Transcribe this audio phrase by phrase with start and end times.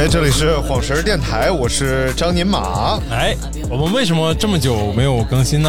[0.00, 2.98] 哎，这里是晃神儿电台，我是张宁马。
[3.10, 3.36] 哎，
[3.68, 5.68] 我们为什么这么久没有更新呢？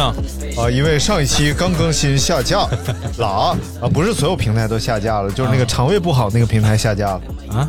[0.56, 2.60] 啊，因为上一期刚更新下架
[3.18, 7.68] 了啊，啊，不是所有平台都下架了，就是那个肠胃不好那个平台下架了啊。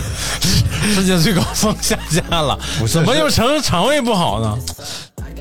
[0.94, 2.58] 世界最高峰下架了，
[2.90, 4.58] 怎么又成肠胃不好呢？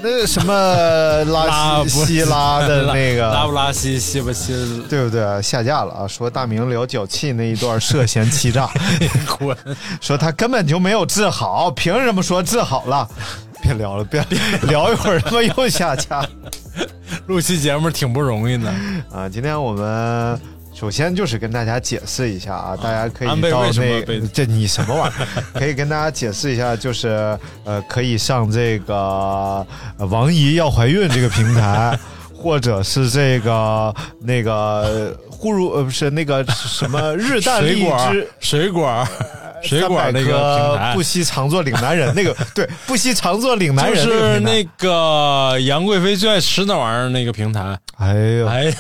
[0.02, 0.54] 那什么
[1.26, 4.54] 拉稀稀拉的那个拉不拉稀稀不稀，
[4.90, 5.42] 对不对？
[5.42, 6.08] 下架了啊！
[6.08, 8.70] 说大明聊脚气那一段涉嫌欺诈，
[9.38, 9.56] 滚！
[10.02, 13.08] 说他根本就没有治好，凭什么说治好了？
[13.64, 14.24] 别聊了，别
[14.64, 16.24] 聊一会儿，他妈又下架。
[17.28, 18.70] 录期节目挺不容易的
[19.12, 19.28] 啊！
[19.28, 20.40] 今天我们
[20.76, 25.44] 首先就是跟大家解释一下啊，大家可以到那这你什么玩意儿？
[25.58, 28.96] 可以跟大家解释一下，就是呃，可以上这个
[29.98, 31.98] 呃王姨要怀孕这个平台，
[32.36, 38.28] 或者是这个那个呼噜呃不是那个什么日啖荔枝。
[38.42, 39.08] 水果
[39.64, 41.02] 水果那个不。
[41.02, 48.72] 惜常做岭南人，那个对，不惜常做岭南人就人，是那那个杨贵妃最爱吃那玩意儿那个平台，哎呦，哎呦，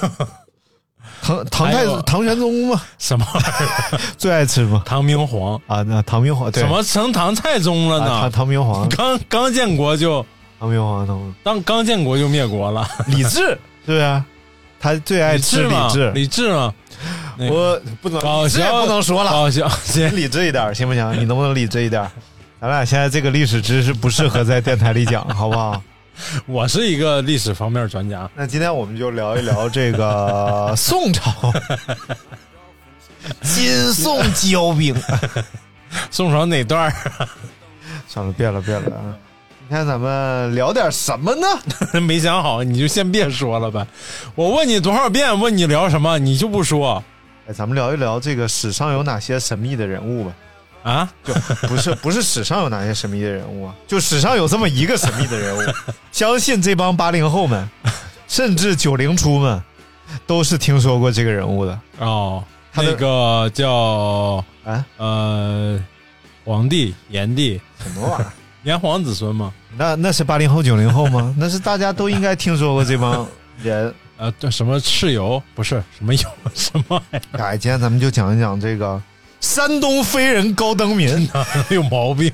[1.25, 3.99] 唐唐太唐玄宗嘛，什么玩意儿？
[4.15, 5.59] 最爱吃嘛唐明皇？
[5.65, 8.29] 啊，那唐明皇对怎么成唐太宗了啊唐呢？
[8.29, 10.23] 唐明皇，刚刚建国就
[10.59, 14.23] 唐明皇，唐当刚建国就灭国了， 李治，对啊，
[14.79, 15.89] 他最爱吃李嘛？
[15.89, 16.71] 治，李治嘛？
[17.37, 21.11] 那个我不能搞笑不能说了，搞笑，行，理智一点行不行？
[21.19, 22.07] 你能不能理智一点？
[22.61, 25.81] 咱俩现在这个历史知识不适合在电台里讲，好不好？
[26.45, 28.29] 我是一个历史方面专家。
[28.35, 31.53] 那今天我们就聊一聊这个 宋朝，
[33.41, 34.95] 金宋交兵。
[36.11, 37.27] 宋朝哪段儿？
[38.07, 39.15] 算了，变了，变了啊！
[39.67, 41.47] 今天咱们聊点什么呢？
[42.01, 43.85] 没想好，你就先别说了呗。
[44.35, 47.03] 我问你多少遍，问你聊什么，你就不说
[47.47, 50.31] 哎，咱们聊一聊这个史上有哪些神秘的人物呗。
[50.85, 51.09] 啊？
[51.23, 51.33] 就
[51.67, 55.73] 不是不是史上有哪些神秘的人物啊， 就史上有这么一个神秘的人物，
[56.13, 57.67] 相信这帮八零后们，
[58.27, 59.59] 甚至九零初们，
[60.27, 61.79] 都是听说过这个人物的。
[61.97, 65.79] 哦，他那个叫啊，呃，
[66.43, 68.31] 皇帝炎帝，什么玩意儿？
[68.63, 69.51] 炎黄子孙吗？
[69.77, 71.33] 那那是八零后九零后吗？
[71.37, 73.27] 那是大家都应该听说过这帮
[73.61, 73.93] 人。
[74.17, 75.41] 呃，这什么蚩尤？
[75.53, 76.21] 不是什么尤
[76.53, 77.43] 什么玩意儿？
[77.43, 79.01] 哎，今天咱们就讲一讲这个
[79.45, 81.29] 山东飞人高登民
[81.69, 82.31] 有毛病。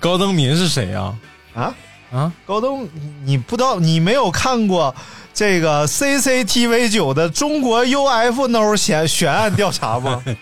[0.00, 1.14] 高登民是谁呀、
[1.54, 1.74] 啊。
[2.10, 2.32] 啊？
[2.46, 2.88] 高登，
[3.24, 4.92] 你不知道，你没有看过
[5.34, 10.24] 这个 CCTV 九的中国 UFO 悬悬案调查吗？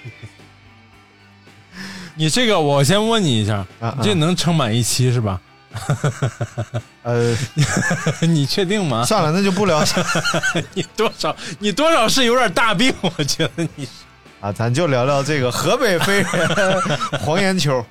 [2.15, 5.41] 你这个，我先问你一下，啊你这能撑满一期是吧？
[7.03, 7.37] 呃，
[8.23, 9.05] 你确定吗？
[9.05, 9.85] 算了，那就不聊
[10.75, 13.91] 你多少，你多少是有点大病，我觉得你是。
[14.41, 16.29] 啊，咱就聊聊这个河北飞人
[17.21, 17.85] 黄延秋，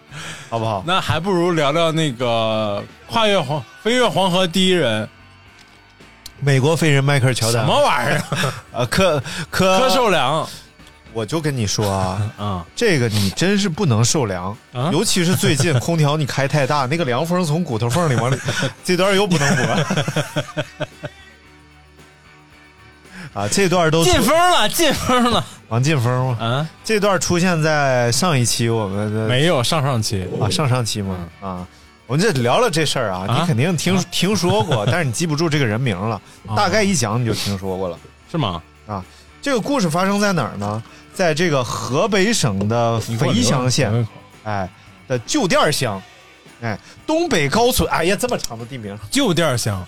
[0.49, 0.83] 好不好？
[0.87, 5.07] 那还不如聊聊那个跨越黄飞越黄河第一人
[6.39, 8.21] 美国飞人迈克尔乔丹什么玩意儿？
[8.79, 8.85] 啊？
[8.89, 10.47] 柯柯柯受良
[11.13, 14.89] 我就跟你说啊， 啊这个你真是不能受凉，啊！
[14.93, 18.37] 尤其是最近空调你开太大，那个凉风从骨头缝里往里，
[18.85, 19.85] 这段又不能播。
[23.37, 26.37] 啊，这段都进风了，进风了王进风吗？
[26.39, 26.69] 啊！
[26.83, 31.15] 这段出现在上一期我们的没有上上期啊上上期吗？
[31.39, 31.67] 啊，
[32.07, 37.99] 我们这聊了这事儿啊，啊你肯定听听说过，但是你记不住这个人名了，啊大概一讲你就听说过了。
[38.31, 38.59] 是吗？
[38.87, 39.05] 啊
[39.39, 40.81] 这个故事发生在哪儿呢？
[41.13, 44.07] 在这个河北省的肥乡县，
[44.45, 44.67] 哎
[45.07, 46.01] 的旧店乡，
[46.61, 46.75] 哎，
[47.05, 49.85] 东北高村，哎呀，这么长的地名，旧店乡，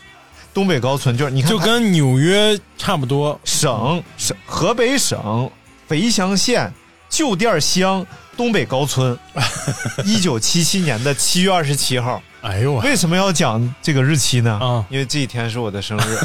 [0.53, 3.39] 东北高村就是你看就跟纽约差不多。
[3.43, 5.49] 省省河北省
[5.87, 6.71] 肥乡县
[7.09, 8.05] 旧店乡
[8.37, 9.17] 东北高村，
[10.05, 12.21] 一九七七年的七月二十七号。
[12.41, 14.57] 哎呦我，为什么要讲这个日期呢？
[14.61, 16.17] 啊因为这一天是我的生日。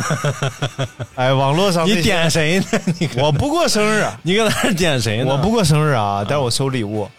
[1.17, 2.67] 哎，网络上你点谁呢？
[3.01, 5.33] 你我不过生日，你搁那点谁呢？
[5.33, 7.11] 我不过生日啊，但是我收礼物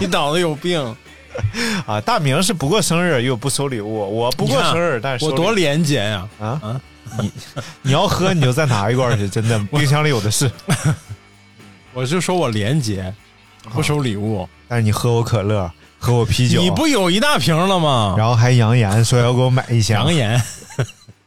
[0.00, 0.96] 你脑子有病！
[1.86, 2.00] 啊。
[2.00, 6.28] 大明是不过生日又不收礼物，我不过生日，但是我多廉洁呀！
[6.40, 6.80] 啊啊
[7.18, 7.32] 你
[7.82, 10.50] 你要喝你就再拿一罐去，真的， 冰箱里有的是。
[11.94, 13.14] 我就说我廉洁，
[13.72, 14.46] 不收礼物。
[14.68, 18.14] 但是你喝我可乐，喝我啤酒，你不有一大瓶了吗？
[18.18, 20.12] 然后还扬言说要给我买一箱扬。
[20.12, 20.42] 言、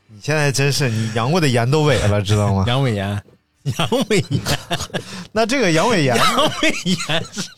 [0.07, 2.65] 你现在真是你扬过的盐都萎了，知道吗？
[2.67, 3.09] 阳痿炎，
[3.63, 4.49] 阳痿炎、
[5.31, 7.49] 那这个阳痿炎，阳痿炎是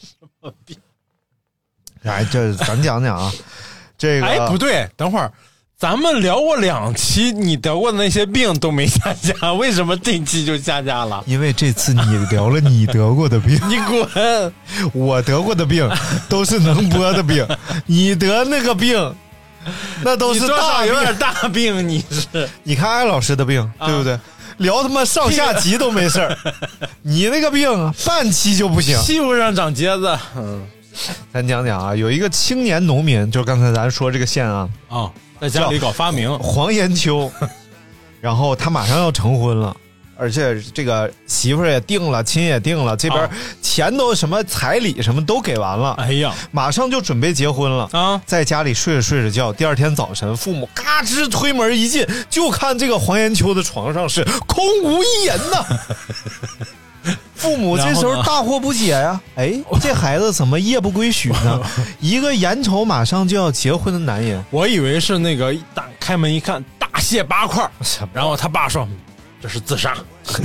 [2.03, 3.31] 哎，这咱讲讲啊，
[3.98, 5.31] 这个哎，不对，等会儿，
[5.77, 11.24] 咱们聊过两期，你得过的那些病都没下架，为什么这期就下架了？
[11.27, 14.53] 因为这次你聊了你得过的病， 你滚！
[14.94, 15.89] 我得过的病
[16.27, 17.48] 都是能播的病，
[17.86, 19.15] 你得那个病，
[20.03, 21.00] 那都是大病有。
[21.00, 24.19] 点大病，你是你看艾老师的病，对不对？
[24.57, 26.38] 聊他妈上下级都没事儿，
[27.01, 29.00] 你那个病半期就不行。
[29.03, 30.19] 屁股上长疖子。
[30.36, 30.63] 嗯
[31.33, 37.31] 咱讲讲啊，有一个青年农民，就是刚才咱说这个县啊，啊，在家里搞发明，黄延秋，
[38.21, 39.75] 然后他马上要成婚了。
[40.17, 43.29] 而且这个媳妇儿也定了，亲也定了，这边啊
[43.59, 47.89] 钱都什么彩礼什么都给完了，哎呀马上就准备结婚了。
[47.91, 48.21] 啊！
[48.23, 55.65] 在家里睡着睡着觉，第二天早晨，父母嘎吱推门一进，就看这个黄延秋的床上是空无一人呐。
[57.41, 61.59] 父母这时候大惑不解呀、哎，这孩子怎么夜不归宿呢？
[61.99, 67.67] 一个眼瞅马上就要结婚的男人，我以为是那个一打开门一看大卸八块
[68.13, 68.88] 然后他爸说
[69.41, 69.97] 这是自杀。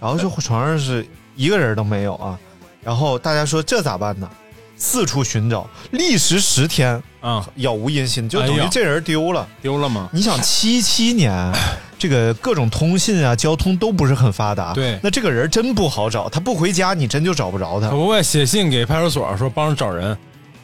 [0.00, 1.06] 然后就床上是
[1.36, 2.38] 一个人都没有啊。
[2.82, 4.28] 然后大家说这咋办呢？
[4.76, 9.46] 四处寻找，历时十天，啊，杳无音信，就等于这人丢了。
[9.62, 10.10] 丢了吗？
[10.12, 11.32] 你想七七年，
[12.04, 17.96] 这个各种通信啊、交通都不是很发达，对那这个人真不好找，他不回家，你真就找不着他可。
[17.96, 20.14] 不会写信给派出所说帮着找人，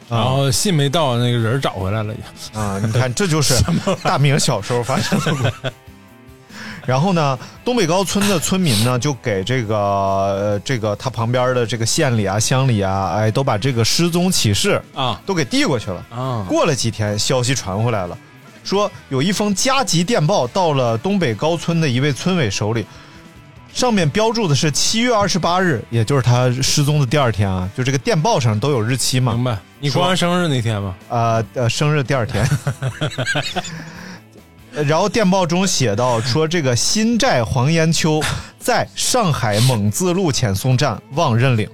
[0.07, 2.59] 然后信没到，那个人找回来了也。
[2.59, 3.55] 啊，你看这就是
[4.03, 5.73] 大明小时候发生的故事。
[6.85, 16.05] 然后呢，东北高村的村民呢，就给这个呃这个他旁边的这个县里啊、乡里啊，哎，都把这个失踪启事啊都给递过去了。
[16.11, 18.15] 啊，过了几天，消息传回来了，
[18.63, 22.85] 说有一封加急电报到了东北高村的一位村委手里，
[23.73, 29.43] 上面标注的是七月二十八日，也就是他失踪的第二天啊，就这个电报上都有日期嘛明。
[29.43, 29.57] 白？
[29.79, 30.95] 你过完生日那天吗？
[31.09, 32.47] 呃呃，生日第二天。
[34.87, 38.21] 然后电报中写到说，这个新寨黄延秋
[38.57, 41.67] 在上海蒙自路遣送站望认领。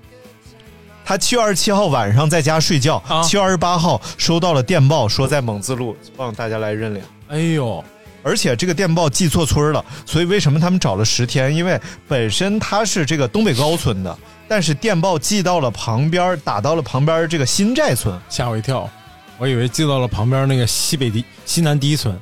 [1.08, 7.02] 他七月二十七号晚上在家睡觉，啊七月二十八号收到了电报，说在蒙自路望大家来认领。
[7.30, 7.82] 哎呦，
[8.22, 11.56] 而且这个电报寄错村了，所以为什么他们找了十天？
[11.56, 14.20] 因为本身他是这个东北高村的，
[14.50, 18.20] 但是电报寄到了旁边，打到了旁边这个新寨村。
[18.28, 18.90] 吓我一跳，
[19.38, 22.20] 我以为寄到了旁边那个西北第西南第一村，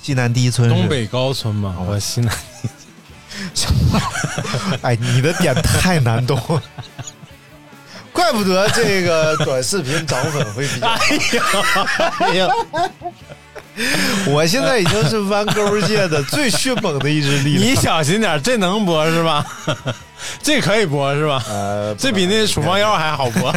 [0.00, 1.74] 西南第一村东北高村嘛。
[1.84, 2.32] 我西南
[4.82, 6.62] 哎，你的点太难懂了，
[8.14, 10.86] 怪不得这个短视频涨粉会比较。
[12.20, 12.48] 哎呀，
[14.28, 17.68] 我现在已经是弯钩界的最迅猛的一只力量。
[17.68, 19.44] 你小心点，这能播是吧？
[20.40, 21.42] 这可以播是吧？
[21.48, 23.52] 呃，这比那处方药还好播。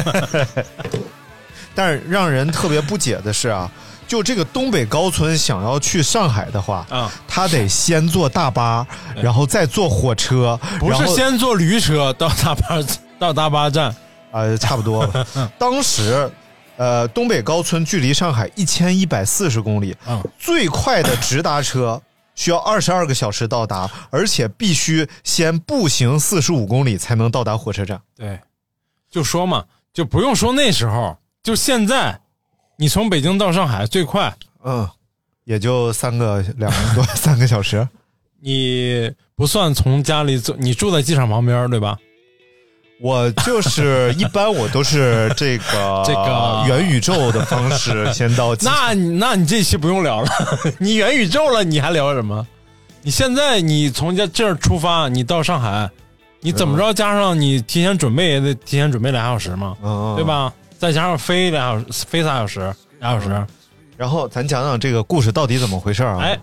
[1.76, 3.70] 但是让人特别不解的是啊，
[4.08, 8.86] 就这个东北高村想要去上海的话，啊他得先坐大巴，
[9.16, 12.80] 然后再坐火车，不是先坐驴车到大巴
[13.20, 13.96] 到大巴站，
[14.32, 15.26] 呃，差不多吧。
[15.58, 16.30] 当时，
[16.78, 22.02] 呃，东北高村距离上海一千一百四十公里，嗯最快的直达车
[22.36, 28.00] 需要二十二个小时到达，而且必须先步行四十五公里才能到达火车站。
[28.16, 28.40] 对，
[29.10, 32.20] 就说嘛，就不用说那时候，就现在，
[32.78, 34.88] 你从北京到上海最快，嗯，
[35.46, 37.88] 也就三个两个 多三个小时。
[38.40, 41.98] 你不算从家里走，你住在机场旁边，对吧？
[43.00, 48.56] 我就是一般我都是这个 这个元宇宙的方式先到。
[48.62, 50.30] 那你那你这期不用聊了，
[50.80, 52.46] 你元宇宙了，你还聊什么？
[53.04, 55.89] 你现在你从这这儿出发，你到上海，
[56.42, 60.25] 你怎么着加上你提前准备也得提前准备俩小时嘛，嗯，对？
[60.25, 60.51] 吧？
[60.80, 63.48] 再加上飞俩小时，飞仨小时，俩小时。
[63.96, 66.18] 然后咱讲讲这个故事到底怎么回事啊？
[66.22, 66.38] 哎，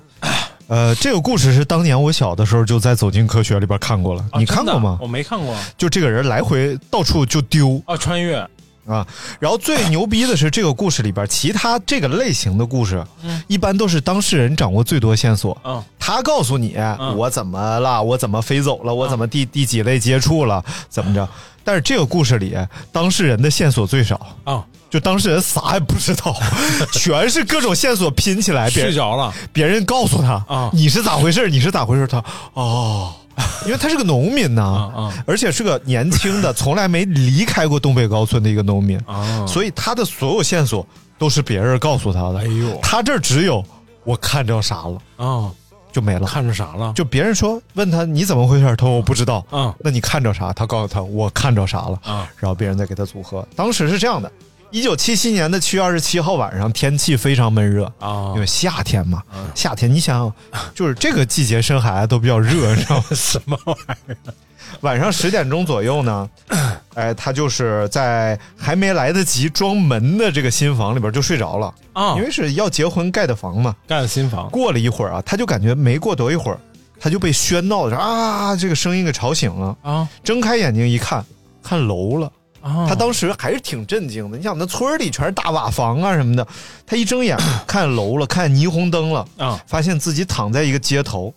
[0.66, 4.98] 呃，这个故事是当年我小的时候就在《走进科学》里边看过了，啊你看过吗？
[5.00, 5.54] 我没看过。
[5.76, 7.80] 就这个人来回到处就丢。
[7.86, 8.46] 啊，穿越。
[8.86, 9.06] 啊，
[9.40, 13.02] 然后最牛逼的是这个故事里边，其他这个类型的故事，
[13.46, 15.56] 一般都是当事人掌握最多线索。
[15.64, 15.82] 嗯。
[15.98, 16.76] 他告诉你、
[17.16, 21.26] 我怎么了，我怎么飞走了，我怎么第第几类接触了，怎么着？
[21.64, 22.54] 但是这个故事里，
[22.92, 24.62] 当事人的线索最少，啊，
[24.94, 26.32] 就当事人啥也不知道，
[26.94, 31.50] 全是各种线索拼起来，别睡着了别人告诉他啊你是咋回事？
[31.50, 32.06] 你是咋回事？
[32.06, 32.22] 他
[32.52, 33.12] 哦，
[33.66, 39.44] 因为他是个农民呐、而且是个年轻的， 从来没离开过东北高村的一个农民，啊！
[39.48, 40.86] 所以他的所有线索
[41.18, 42.38] 都是别人告诉他的。
[42.38, 43.64] 哎呦他这儿只有
[44.04, 45.50] 我看着啥了啊，
[45.92, 46.24] 就没了。
[46.28, 46.92] 看着啥了？
[46.94, 49.44] 就别人说问他你怎么回事，他说我不知道。
[49.50, 50.52] 啊那你看着啥？
[50.52, 51.98] 他告诉他我看着啥了。
[52.04, 53.44] 啊然后别人再给他组合。
[53.56, 54.30] 当时是这样的：
[54.70, 59.22] 一九七七年的七月二十七号晚上，天气非常闷热啊因为夏天嘛，
[59.54, 63.04] 夏天你想想，就是这个季节生孩子都比较热，你知道吗？
[63.12, 63.76] 什么玩
[64.08, 64.34] 意儿？
[64.80, 66.28] 晚上十点钟左右呢，
[66.94, 73.76] 哎，他就是在还没来得及装门的这个新房里边就睡着了啊因为是要结婚盖的房嘛。
[73.86, 76.58] 盖的新房过了一会儿啊，他就感觉没过多一会儿，
[76.98, 79.76] 他就被喧闹着啊这个声音给吵醒了。
[79.82, 81.24] 啊睁开眼睛一看，
[81.62, 82.30] 看楼了。
[82.64, 82.86] 啊！
[82.88, 84.38] 他当时还是挺震惊的。
[84.38, 86.46] 你想，那村里全是大瓦房啊什么的，
[86.86, 91.32] 他一睁眼 看楼了，看霓虹灯了，啊发现自己躺在一个街头，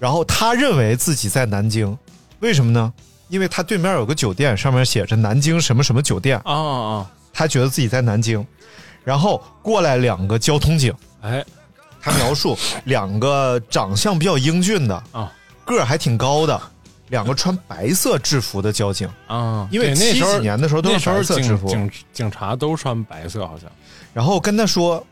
[0.00, 1.96] 然后他认为自己在南京，
[2.40, 2.92] 为什么呢？
[3.28, 7.10] 因为他对面有个酒店，上面写着南京什么什么酒店，啊啊！
[7.32, 8.44] 他觉得自己在南京，
[9.04, 11.44] 然后过来两个交通警，哎
[12.00, 15.30] 他描述两个长相比较英俊的啊，
[15.64, 16.60] 个儿还挺高的，
[17.08, 19.08] 两个穿白色制服的交警。
[19.26, 23.70] 啊，因为七对那时候几年的时候都是那时候白色制服警警警察都穿白色，好像
[24.14, 25.04] 然后跟他说：“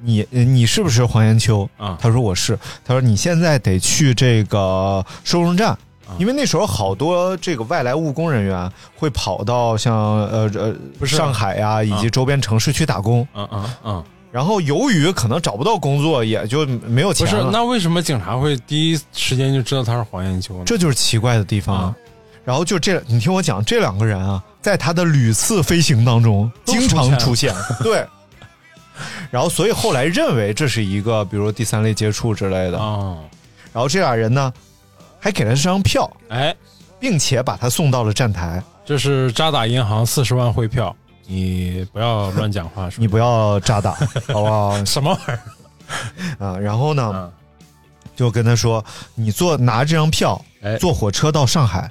[0.00, 5.78] 你你是不是黄延秋？”啊他说：“我是。”他说：“你现在得去这个收容站，啊
[6.18, 13.26] 因为那时候好多这个外来务工人员会跑到像呃呃不是上海呀、以及周边城市去打工。
[13.34, 17.42] 嗯嗯嗯，然后由于可能找不到工作，也就没有钱不是。
[17.50, 20.64] 那为什么警察会第一时间就知道他是黄延秋呢？
[20.66, 21.76] 这就是奇怪的地方。
[21.76, 21.96] 啊
[22.44, 27.54] 然后就这，你听我讲，这两个人啊，在他的屡次飞行当中经常出出现，
[27.84, 28.06] 对。
[29.30, 32.78] 然后，所以后来认为这是一个，比如第三类接触之类的。
[32.78, 33.18] 啊，
[33.70, 34.50] 然后这俩人呢，
[35.20, 36.56] 还给了这张票，哎，
[36.98, 38.62] 并且把他送到了站台。
[38.82, 40.96] 这是渣打银行四十万汇票，
[41.30, 43.92] 你不要乱讲话， 你不要扎打，
[44.32, 44.84] 好不好？
[44.84, 45.40] 什么玩意儿？
[46.44, 47.32] 啊，然后呢，嗯
[48.16, 51.88] 就跟他说，你坐拿这张票哎，坐火车到上海。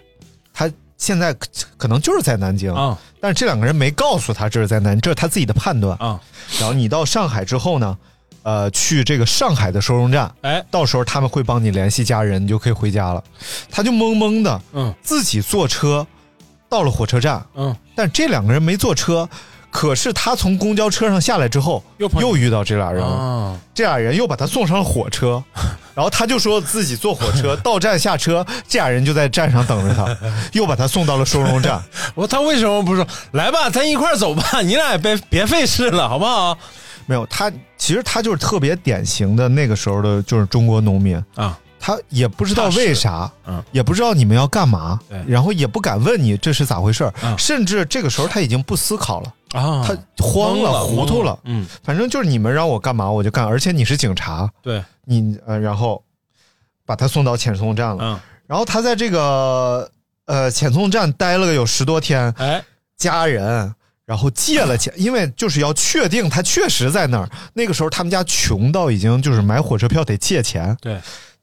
[0.54, 5.96] 他现在可可能就是在南京，啊但是这两个人没告诉他这是在南，这是他自己的判断。
[6.00, 6.20] 啊，
[6.60, 7.96] 然后你到上海之后呢，
[8.44, 13.24] 呃，去这个上海的收容站，哎，到时候他们会帮你联系家人，你就可以回家了。
[13.70, 16.06] 他就懵懵的，嗯自己坐车
[16.70, 19.28] 到了火车站，嗯，但这两个人没坐车。
[19.70, 23.08] 可是他从公交车上下来之后，又又遇到这俩人了。
[23.08, 25.44] 啊，这俩人又把他送上了火车，
[25.94, 30.18] 然后他就说自己坐火车 到站下车，这俩人就在站上等着他，
[30.54, 31.80] 又把他送到了收容站。
[32.16, 34.62] 我他为什么不说来吧，咱一块儿走吧？
[34.62, 36.58] 你俩也别别费事了，好不好？
[37.06, 41.22] 没有他，其实他就是特别典型的那个时候的，就是中国农民。
[41.36, 43.64] 啊，他也不知道为啥，嗯。
[43.72, 47.34] 也不知道你们要干嘛对，然后也不敢问你这是咋回事儿嗯。
[47.38, 56.04] 甚至这个时候他已经不思考了，啊，他慌了、了糊涂了，嗯，反正就是你们让我干嘛我就干，而且你是警察，对，你呃，然后
[56.86, 59.90] 把他送到遣送站了，嗯，然后他在这个
[60.26, 62.62] 呃遣送站待了个有十多天，哎，
[62.98, 63.74] 家人。
[64.08, 67.30] 然后借了钱， 因为就是要确定他确实在那儿。
[67.52, 70.98] 那个时候他们家穷到已经就是买火车票得借钱，对，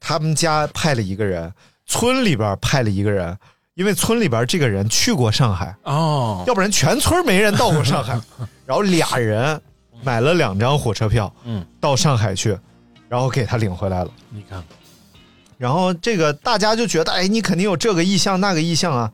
[0.06, 1.50] 他们家派了一个人，
[1.86, 3.34] 村里边派了一个人，
[3.72, 8.20] 因为村里边这个人去过上海，哦，要不然全村没人到过上海。
[8.66, 9.58] 然后俩人
[10.02, 12.54] 买了两张火车票，嗯，到上海去，
[13.08, 14.10] 然后给他领回来了。
[14.28, 14.62] 你看，
[15.56, 19.10] 然后这个大家就觉得，哎，你肯定有这个意向那个意向啊，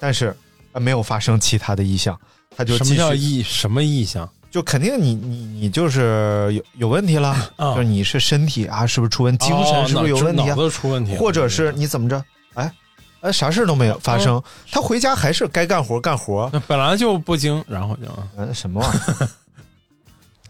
[0.00, 0.36] 但是
[0.72, 2.18] 呃没有发生其他的意向，
[2.56, 4.28] 他就什么叫意什么意向？
[4.52, 10.56] 就肯定你你你就是有有问题了，啊就是你是身体啊是不是出问题，精神是不是有问题啊哦脑？
[10.56, 12.22] 子出问题，或者是你怎么着？
[12.52, 12.70] 哎，
[13.22, 14.40] 哎，啥事儿都没有发生，
[14.70, 18.02] 他回家还是该干活干活，那本来就不精，然后就
[18.36, 19.28] 嗯，什么玩意儿？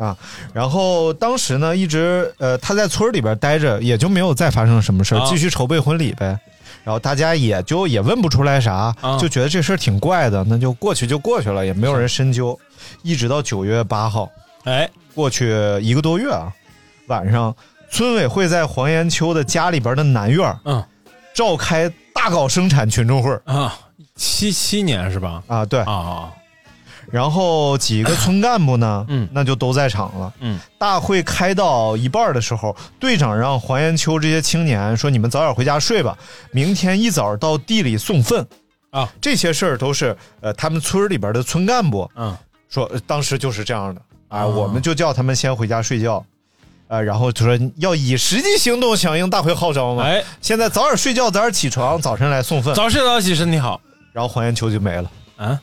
[0.04, 0.16] 啊，
[0.52, 6.36] 然后当时呢，一直呃他在村里边待着，也就没有再发生什么事儿，啊继续筹备婚礼呗。
[6.84, 9.18] 然后大家也就也问不出来啥，啊。
[9.18, 12.58] 就觉得这事儿挺怪的，那就过去就过去了，也没有人深究。
[13.02, 14.28] 一直到九月八号，
[14.64, 16.52] 哎，过去一个多月啊，
[17.06, 17.54] 晚上
[17.90, 20.84] 村委会在黄延秋的家里边的南院儿嗯。
[21.34, 23.40] 召开大搞生产群众会儿。
[23.46, 23.74] 啊，
[24.16, 25.42] 七七年是吧？
[25.46, 26.32] 啊，对，啊啊，
[27.12, 30.32] 然后几个村干部呢， 嗯那就都在场了。
[30.40, 36.16] 嗯，大会开到一半的时候，队长让黄延秋这些青年说：“你们早点回家睡吧，
[36.50, 38.44] 明天一早到地里送粪。”
[38.90, 42.36] 啊，这些事儿都是呃他们村里边的村干部嗯
[42.68, 46.24] 说，呃当时就是这样的啊，哦我们就叫他们先回家睡觉。
[46.88, 50.02] 呃，然后就说要以实际行动响应大会号召嘛。
[50.04, 52.74] 哎，现在早点睡觉，早点起床，早晨来送粪。
[52.74, 53.80] 早睡早起身体好。
[54.12, 55.58] 然后黄延秋就没了，啊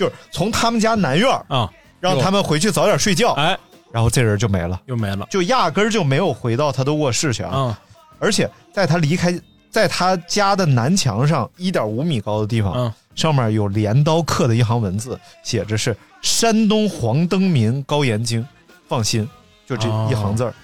[0.00, 3.58] 就是从他们家南院儿啊，让他们回去早点睡觉，哎，
[3.92, 4.80] 然后这人就没了。
[4.86, 5.26] 又没了。
[5.30, 7.50] 就压根儿就没有回到他的卧室去啊！
[7.54, 7.76] 嗯
[8.18, 9.38] 而且在他离开，
[9.70, 18.46] 在他家的南墙上一点五米高的地方，嗯上面有镰刀刻的一行文字，写着是“山东黄登民高延京”，
[18.88, 19.28] 放心，
[19.66, 20.54] 就这一行字儿。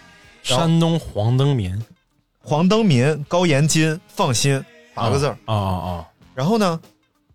[0.42, 1.82] 山东黄登民
[2.42, 4.62] 黄登民高延金，放心，
[4.94, 5.36] 八个字儿。
[5.46, 6.78] 啊啊然后呢，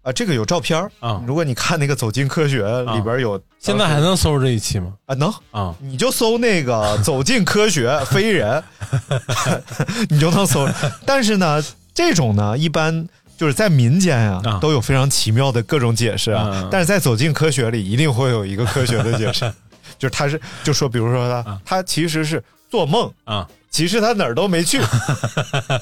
[0.03, 2.63] 啊，这个有照片啊如果你看那个《走进科学》
[2.95, 4.93] 里边有，现在还能搜这一期吗？
[5.05, 8.63] 啊能，啊你就搜那个“走进科学”飞人，
[10.09, 10.67] 你就能搜。
[11.05, 16.67] 但是呢，这种呢，一般就是在民间啊，啊都有非常奇妙的各种解释啊。
[16.71, 19.53] 但是在《走进科学》里，一定会有一个科学的解释，
[19.99, 24.81] 就是他是就说，比如说他、他其实是做梦，啊其实他哪儿都没去，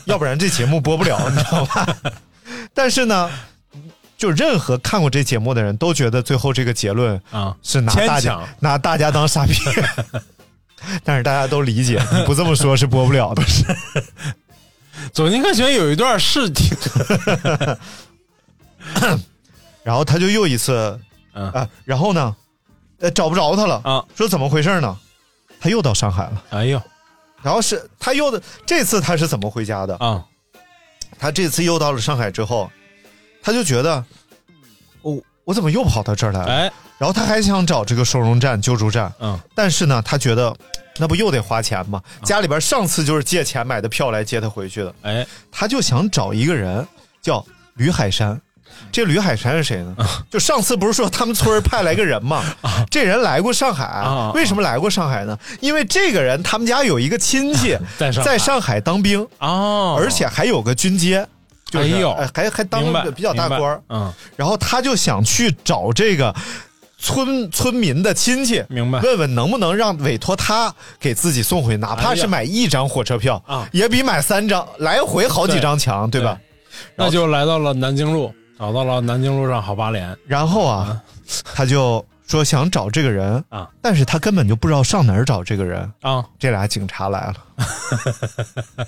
[0.04, 1.88] 要不然这节目播不了，你知道吧？
[2.74, 3.30] 但是呢。
[4.20, 7.56] 就任何看过这节目的人都觉得最后这个结论啊！
[7.64, 9.54] 是拿大家拿大家当傻逼，
[11.06, 13.42] 但是大家都理解，你不这么说是播不了的。
[15.14, 16.78] 走进科学有一段是挺
[19.84, 21.00] 然后他就又一次
[21.34, 22.36] 嗯啊，然后呢，
[23.00, 24.98] 呃，找不着他了啊，说怎么回事呢？
[25.62, 26.82] 他又到上海了，哎呦
[27.42, 29.96] 然后是他又的这次他是怎么回家的？
[29.96, 30.26] 啊
[31.18, 32.70] 他这次又到了上海之后，
[33.41, 34.03] 他就觉得，
[35.01, 36.46] 我、我怎么又跑到这儿来了？
[36.46, 36.72] 哎。
[36.98, 39.39] 然后他还想找这个收容站、救助站，嗯。
[39.55, 40.53] 但是呢，他觉得
[40.98, 42.01] 那不又得花钱吗？
[42.24, 45.25] 家里边上次就是借钱买的票来接他回去的，哎。
[45.51, 46.86] 他就想找一个人
[47.22, 48.39] 叫吕海山。
[48.91, 49.95] 这吕海山是谁呢？
[50.30, 52.43] 就上次不是说他们村派来个人吗？
[52.89, 53.84] 这人来过上海。
[53.84, 55.38] 啊，为什么来过上海呢？
[55.60, 58.32] 因为这个人他们家有一个亲戚 在上海。
[58.32, 61.28] 在上海当兵，哦，而且还有个军阶，
[61.69, 66.36] 就是哎呦哎还还当明白了比较大官儿嗯，然后他就想去找这个
[66.97, 68.99] 村村民的亲戚，明白。
[68.99, 73.67] 问问能不能让委托他给自己送回，哪怕是买一张火车票啊。
[73.71, 76.38] 也比买三张来回好几张强，对吧？
[76.95, 80.17] 那就来到了南京路，找到了南京路上好八连。
[80.27, 81.01] 然后啊，
[81.55, 85.91] 他就说想找这个人啊，但是他根本就不知道上哪儿找这个人。
[86.01, 87.36] 啊，这俩警察来了，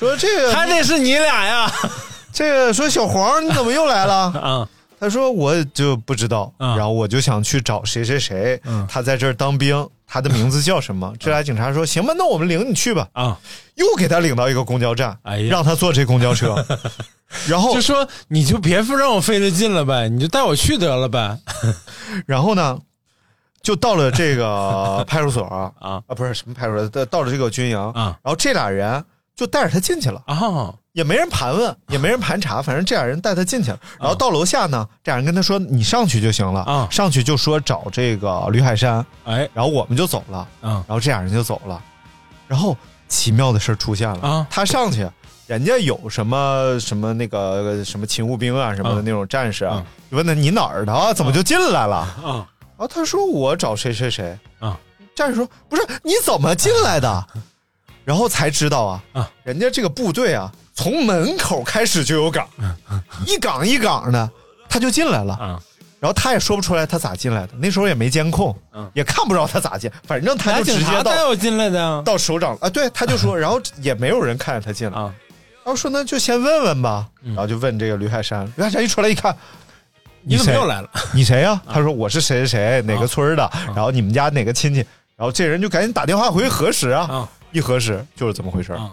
[0.00, 1.70] 说这个还得是你俩呀。
[2.32, 4.14] 这个说小黄你怎么又来了？
[4.40, 8.86] 啊 他说我就不知道，啊然后我就想去找谁谁谁，嗯。
[8.88, 11.12] 他在这儿当兵，他的名字叫什么？
[11.20, 13.38] 这俩警察说行吧，那我们领你去吧，啊，
[13.76, 16.64] 又给他领到一个公交站，哎呀让他坐这公交车，
[17.48, 21.38] 然后就说你就别让我费这劲了呗，你就带我去得了呗。
[22.26, 22.78] 然后呢，
[23.62, 25.72] 就到了这个派出所啊。
[25.80, 28.18] 啊不是什么派出所，到到了这个军营啊。
[28.22, 29.02] 然后这俩人
[29.40, 30.22] 就带着他进去了。
[30.26, 33.78] 啊也没人盘问，也没人盘查，反正这俩人带他进去了。
[33.98, 40.46] 然后到楼下呢，这俩人跟他说：“你上去就行了。”啊上去就说找这个吕海山，哎然后我们就走了。
[40.62, 41.80] 嗯然后这俩人就走了。
[42.48, 42.76] 然后
[43.08, 45.08] 奇妙的事儿出现了啊他上去，
[45.46, 51.14] 人家有什么什么那个什么勤务兵啊什么的啊那种战士啊啊，就问他你哪儿的啊？
[51.14, 51.96] 怎么就进来了？
[51.96, 52.44] 啊
[52.76, 54.36] 然后他说我找谁谁谁。
[54.58, 54.76] 啊
[55.14, 57.26] 战士说不是你怎么进来的？
[58.10, 62.44] 然后才知道啊啊，人家这个部队啊，从门口开始就有岗，
[63.24, 64.28] 一岗一岗的，
[64.68, 65.34] 他就进来了。
[65.34, 65.60] 啊，
[66.00, 68.90] 然后他也说不出来他咋进来的，那时候也没监控，嗯。
[68.94, 72.02] 也看不着他咋进，反正他就直接到我进来的。
[72.02, 75.14] 到首长啊，对，他就说， 然后也没有人看着他进来，啊。
[75.62, 79.32] 然后说那就先问问吧，然后就问这个吕海山，吕海山一出来一看，
[80.22, 80.90] 你怎么又来了？
[81.14, 84.80] 你谁呀、他说我是谁谁谁哪个村儿的，然后你们家哪个亲戚，
[85.14, 88.76] 然后这人就赶紧打电话回去核实啊，啊一核实就是这么回事儿。
[88.78, 88.90] 啊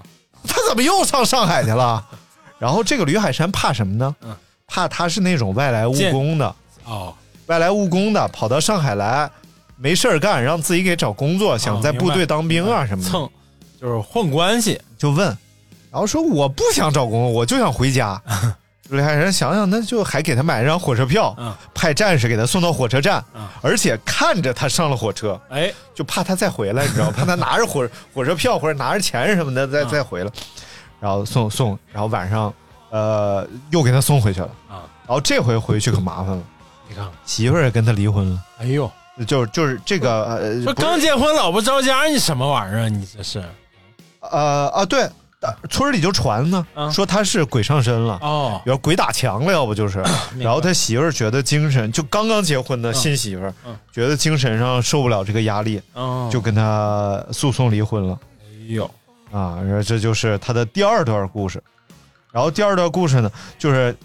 [0.48, 2.06] 他怎么又上上海去了？
[2.60, 4.16] 然后这个吕海山怕什么呢？
[4.22, 4.36] 嗯。
[4.68, 7.14] 怕他是那种外来务工的，哦。
[7.48, 9.30] 外来务工的跑到上海来，
[9.78, 13.30] 没事儿干，让自己给找工作，想在部队当兵啊什么的，蹭
[13.80, 14.80] 就是混关系。
[14.98, 15.26] 就问，
[15.92, 18.22] 然后说我不想找工作，我就想回家。
[18.90, 21.54] 朱丽海人想想，那就还给他买一张火车票，嗯。
[21.74, 23.48] 派战士给他送到火车站，嗯。
[23.62, 27.14] 而且看着他上了火车，哎，就怕他再回来，你知道吗？
[27.16, 29.90] 怕他拿着火 火车票或者拿着钱什么的再、嗯。
[29.90, 30.32] 再回来，
[31.00, 32.54] 然后送送，然后晚上
[32.90, 36.44] 呃又给他送回去了，啊，然后这回回去可麻烦了，
[36.88, 38.90] 你看，媳妇儿也跟他离婚了，哎呦，
[39.28, 42.88] 就是就是这个呃说刚结婚老婆着家，你什么玩意儿啊？
[42.88, 43.44] 你这是。
[44.20, 45.12] 呃啊对，呃
[45.70, 46.92] 村里就传呢，嗯。
[46.92, 48.18] 说他是鬼上身了。
[48.22, 50.04] 哦，要鬼打墙了，要不就是，
[50.40, 53.78] 然后他媳妇儿觉得精神就刚刚结婚的新媳妇儿，嗯。
[53.92, 58.20] 觉得精神上受不了这个压力，哦，就跟他诉讼离婚了。
[58.42, 58.86] 哎呦，
[59.32, 59.60] 啊。
[59.64, 61.62] 然后这就是他的第二段故事。
[62.32, 63.96] 然后第二段故事呢，就是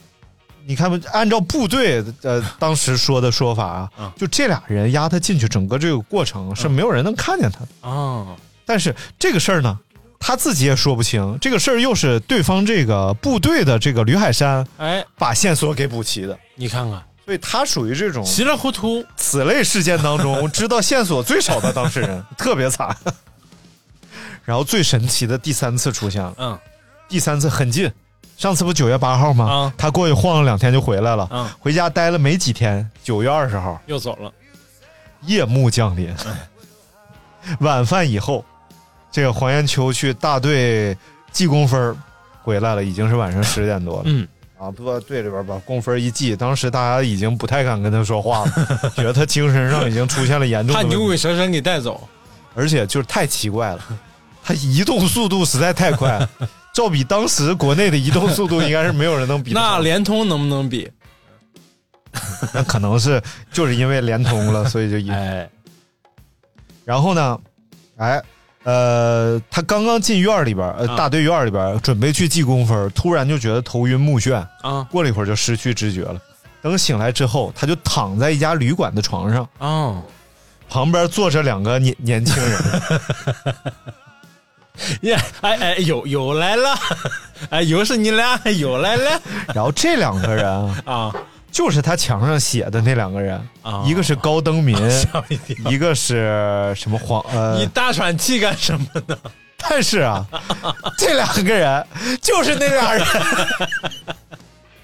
[0.64, 4.12] 你看，按照部队呃当时说的说法啊，嗯。
[4.16, 7.88] 就这俩人压他进去，整个这个过程是没有人能看见他的。
[7.90, 9.78] 啊，但是这个事儿呢，
[10.24, 16.38] 他自己也说不清，这个事儿又是对方这个部队的这个吕海山哎，把线索给补齐的。
[16.54, 22.96] 你看看，所以他属于这种稀里糊涂，此类事件当中 知道线索最少的当事人，特别惨。
[24.46, 26.58] 然后最神奇的第三次出现了，嗯。
[27.08, 27.90] 第三次很近，
[28.38, 29.44] 上次不九月八号吗？
[29.50, 33.78] 啊他过去晃了两天就回来了，嗯，回家待了没几天，九月二十号。
[33.86, 34.32] 又走了，
[35.26, 36.14] 夜幕降临，
[37.58, 38.44] 晚饭以后，
[39.12, 40.96] 这个黄延秋去大队
[41.30, 41.96] 记工分儿
[42.42, 44.02] 回来了，已经是晚上十点多了。
[44.06, 44.26] 嗯，
[44.58, 48.52] 啊，不到队里边把工分一记，当时大家已经不太敢跟他说话了，
[48.96, 52.08] 觉得他精神上已经出现了严重怕的问题，牛鬼蛇神给带走，
[52.54, 53.84] 而且就是太奇怪了，
[54.42, 56.28] 他移动速度实在太快了，
[56.72, 59.78] 照比当时国内的移动速度，应该是没有人能比那。
[59.78, 60.90] 联通能不能比？
[62.52, 63.22] 那可能是
[63.52, 65.10] 就是因为联通了，所以就一。
[65.10, 65.48] 哎，
[66.84, 67.38] 然后呢，
[67.96, 68.20] 哎，
[68.64, 70.96] 呃，他刚刚进院里边，呃，啊。
[70.96, 74.86] 大队院里边准备去记工分，突然就觉得头晕目眩，啊。
[74.90, 76.20] 过了一会儿就失去知觉了。
[76.60, 80.00] 等醒来之后，他就躺在一家旅馆的床上，哦，
[80.68, 82.60] 旁边坐着两个年年轻人，
[85.02, 86.78] 耶，哎哎，有有来了，
[87.50, 89.20] 哎，又是你俩，又来了。
[89.52, 91.12] 然后这两个人啊，啊
[91.52, 93.84] 就是他墙上写的那两个人，啊！
[93.86, 94.76] 一个是高登民，
[95.68, 99.16] 一个是什么黄呃你，大喘气干什么呢？
[99.58, 100.26] 但是啊，
[100.98, 101.86] 这两个人
[102.20, 103.06] 就是那俩人，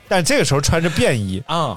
[0.06, 1.76] 但这个时候穿着便衣，啊，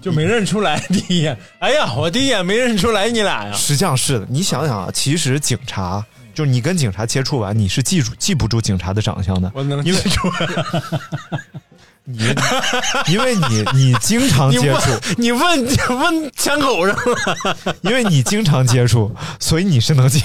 [0.00, 1.38] 就没认出来第一眼。
[1.60, 3.52] 哎呀，我第一眼没认出来你俩呀。
[3.52, 4.26] 实际上是的。
[4.28, 10.28] 你想想啊，其实警察就是你跟警察接触完，你是记住记不住警察的长相的，我能记住，
[12.08, 12.18] 你
[13.12, 15.66] 因为你你经常接触，问你问
[15.98, 20.22] 问枪口上了 因为你经常接触，所以你是能记。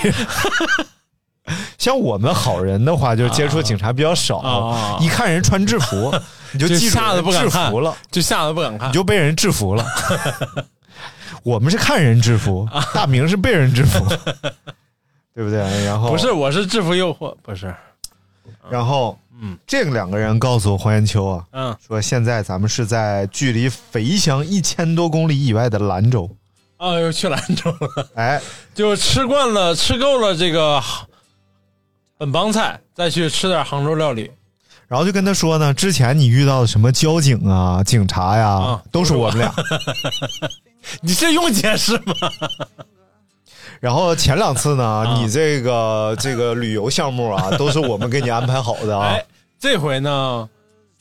[1.78, 6.14] 像我们好人的话，就接触警察比较少，啊一看人穿制服，
[6.52, 8.94] 你就就记住吓得不敢制看服了，就吓得不敢看你。
[8.94, 9.84] 就被人制服了。
[11.44, 14.06] 我们是看人制服，啊大明是被人制服，
[15.34, 15.84] 对不对？
[15.84, 17.74] 然后不是，我是制服诱惑，不是。
[18.70, 26.30] 然后嗯这个两个人告诉黄延秋啊，嗯说现在咱们是在距离肥乡一千多公里以外的兰州，
[26.78, 28.40] 啊，又去兰州了，哎，
[28.76, 30.82] 就吃惯了，吃够了这个
[32.18, 34.30] 本帮菜，再去吃点杭州料理。
[34.88, 39.52] 然后就跟他说呢，之前你遇到的什么交警啊、警察呀，啊都是我们俩。
[41.02, 42.14] 你这用解释吗？
[43.80, 49.26] 然后前两次呢，啊你这个这个旅游项目啊， 都是我们给你安排好的啊哎。，
[49.62, 50.50] 这回呢，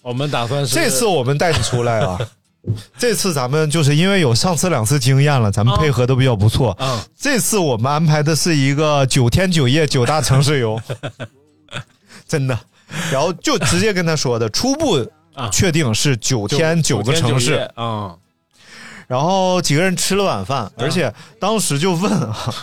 [0.03, 2.19] 我们打算是这次我们带你出来啊。
[2.99, 6.77] 这次咱们就是因为有上次两次经验了，咱们配合的比较不错。
[6.79, 10.79] 嗯这次我们安排的是一个九天九夜九大城市游，
[12.29, 12.59] 真的。
[13.11, 17.55] 然后就直接跟他说的， 初步啊确定是九天九个城市。
[17.77, 18.15] 啊。
[19.07, 22.55] 然后几个人吃了晚饭，而且当时就问啊，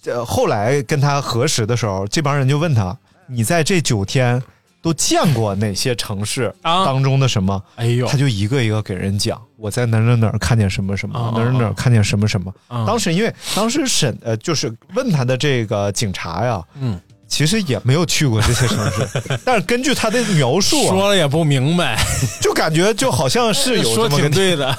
[0.00, 4.40] 这后来跟他核实的时候，这帮人就问他，你在这九天
[4.82, 7.62] 都见过哪些城市啊当中的什么？
[7.76, 12.52] 哎呦他就一个一个给人讲，我在哪哪哪看见什么什么，啊哪哪哪看见什么什么。
[12.68, 19.06] 啊当时因为当时审呃，就是问他的这个警察呀，嗯，其实也没有去过这些城市，
[19.44, 21.98] 但是根据他的描述啊，说了也不明白，
[22.40, 24.74] 就感觉就好像是有说 这么个挺对的。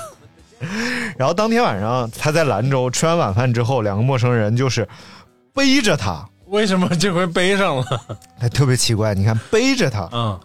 [1.17, 4.87] 然后当天晚上他在兰州吃完晚饭之后，两个陌生人就是
[5.55, 7.85] 背着他，为什么这回背上了？
[8.39, 9.13] 还特别奇怪。
[9.15, 10.39] 你看背着他嗯，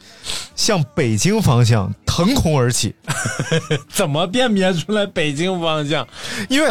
[0.54, 2.94] 向北京方向腾空而起，
[3.90, 6.06] 怎么辨别出来北京方向
[6.48, 6.70] 因为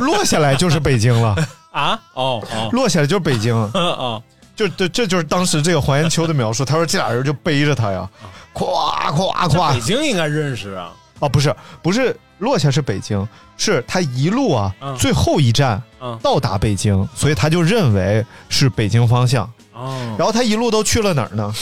[0.00, 1.34] 落下来就是北京了，
[1.72, 1.98] 啊？
[2.14, 3.54] 哦哦落下来就是北京。
[3.74, 4.22] 嗯 哦，
[4.54, 6.64] 就这这就是当时这个黄延秋的描述。
[6.64, 8.08] 他说这俩人就背着他呀，
[8.52, 10.92] 咵咵咵北京应该认识啊。
[11.20, 19.50] 啊，不是不是落下是北京，是他一路啊、嗯最后一站嗯到达北京，所以他就认为是北京方向。
[19.72, 21.54] 哦，然后他一路都去了哪儿呢？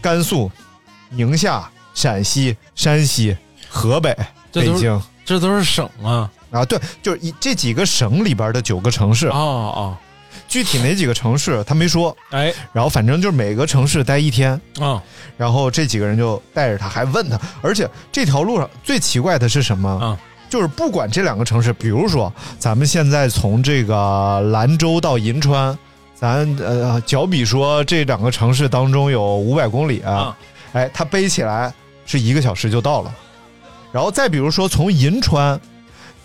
[0.00, 0.50] 甘肃、
[1.10, 3.36] 宁夏、陕西、山西、
[3.68, 4.16] 河北、
[4.50, 6.30] 这都是北京这都是省啊。
[6.50, 9.96] 啊，对，就是一这几个省里边的九个城市，哦哦，
[10.50, 12.14] 具体哪几个城市他没说。
[12.30, 15.00] 哎，然后反正就是每个城市待一天，啊。
[15.38, 19.88] 然后这几个人就带着他，还问他，而且这条路上最奇怪的是什么？
[19.88, 20.18] 啊。
[20.50, 25.78] 就是不管这两个城市，比如说咱们现在从这个兰州到银川，
[26.12, 30.38] 咱呃，脚比说这两个城市当中有五百公里啊，啊。
[30.72, 31.72] 哎，他背起来
[32.04, 33.14] 是一个小时就到了。
[33.92, 35.60] 然后再比如说从银川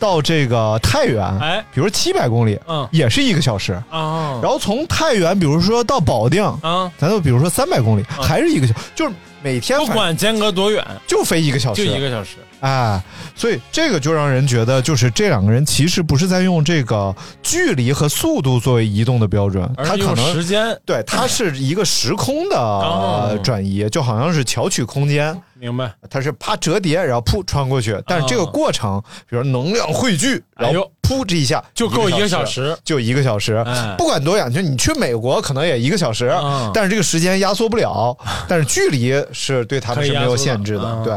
[0.05, 1.65] 到这个太原，哎。
[1.73, 2.87] 比如七百公里，嗯。
[2.91, 3.73] 也是一个小时。
[3.89, 11.83] 啊，然后从太原，比如说到保定，啊，咱就比如说三百公里，还是一个小，就是每天不管间隔多远，就飞一个小时。
[11.83, 12.35] 就时，一个小时。
[12.65, 12.99] 哎，
[13.36, 25.93] 所以这个就让人觉得，就是这两个人其实不是在用这个距离和速度作为移动的标准，而是用它可能时间，对 它是一个时空的转移，就好像是巧取空间，明白？
[26.10, 28.99] 它是啪折叠，然后噗穿过去，但是这个过程，
[29.30, 32.75] 比如能量汇聚，然后噗这一下就够一个小时。
[32.84, 33.93] 就一个小时，哎。
[33.95, 36.71] 不管多远，就你去美国可能也一个小时，嗯。
[36.73, 38.17] 但是这个时间压缩不了，
[38.49, 41.13] 但是距离是对他们是没有限制的，对。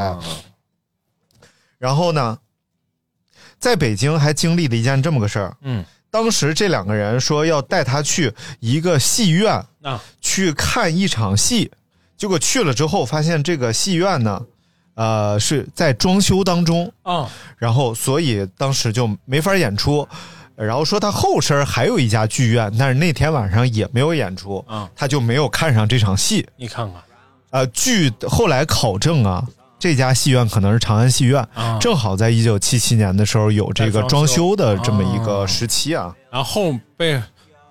[1.79, 2.38] 啊然后呢，
[3.59, 5.57] 在北京还经历了一件这么个事儿。
[5.62, 11.71] 嗯当时这两个人说要带他去一个戏院啊去看一场戏，
[12.17, 14.43] 结果去了之后发现这个戏院呢，
[14.95, 20.09] 呃是在装修当中，啊然后所以当时就没法演出。
[20.57, 24.91] 然后说他后身还有一家剧院，但是那天晚上也没有演出，啊！
[24.97, 26.45] 他就没有看上这场戏。
[26.57, 27.01] 你看看
[27.51, 29.47] 呃，据后来考证啊，
[29.79, 36.14] 这家戏院可能是长安戏院，啊，正好在一九七七年的时候有这个装修修的这么一哦个时期啊。
[36.31, 37.23] 然后后背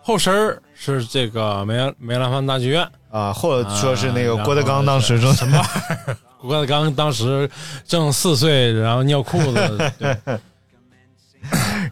[0.01, 5.69] 后身儿是这个梅梅兰芳大剧院，啊，或者说是那个啊郭德纲当时正什么玩意
[6.07, 6.17] 儿？
[6.39, 7.49] 郭德纲当时
[7.85, 10.17] 正四岁，然后尿裤子， 对。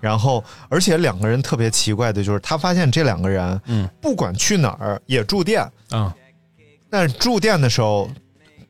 [0.01, 6.13] 然后而且两个人特别奇怪的就是，他发现这两个人，嗯，不管去哪儿也住店，啊。
[6.89, 8.09] 但是住店的时候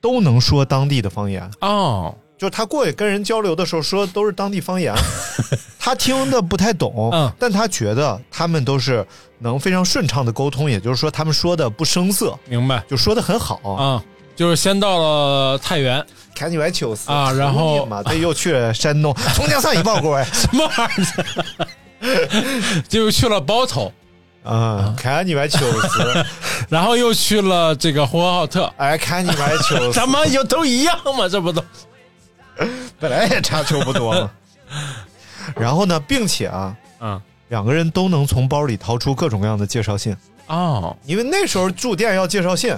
[0.06, 4.94] 都能说当地的方言，哦，就是他过去跟人交流的时候说都是当地方言，
[5.80, 7.32] 他听的不太懂，嗯。
[7.40, 9.04] 但他觉得他们都是
[9.40, 12.84] 能非常顺畅的沟通，也就是说他们说的不生涩，明白。
[12.88, 13.60] 就说的很好。
[13.74, 14.04] 啊，
[14.36, 20.24] 就是先到了太原，看你歪糗死啊然后嘛， 这又去了山东，从江上一报过来。
[20.26, 21.04] 什么玩意
[22.06, 22.84] 儿？
[22.88, 23.92] 就去了包头，
[24.46, 26.26] 啊，看你歪糗死，
[26.70, 31.64] 然后又去了这个呼和浩特，哎，看你歪糗死， 咱们有都一样嘛，这不都？
[33.00, 34.32] 本来也差球不多嘛。
[35.56, 40.16] 然后呢，并且啊，嗯，两个人都能从包里掏出各种各样的介绍信，
[40.48, 42.76] 哦，因为那时候住店要介绍信，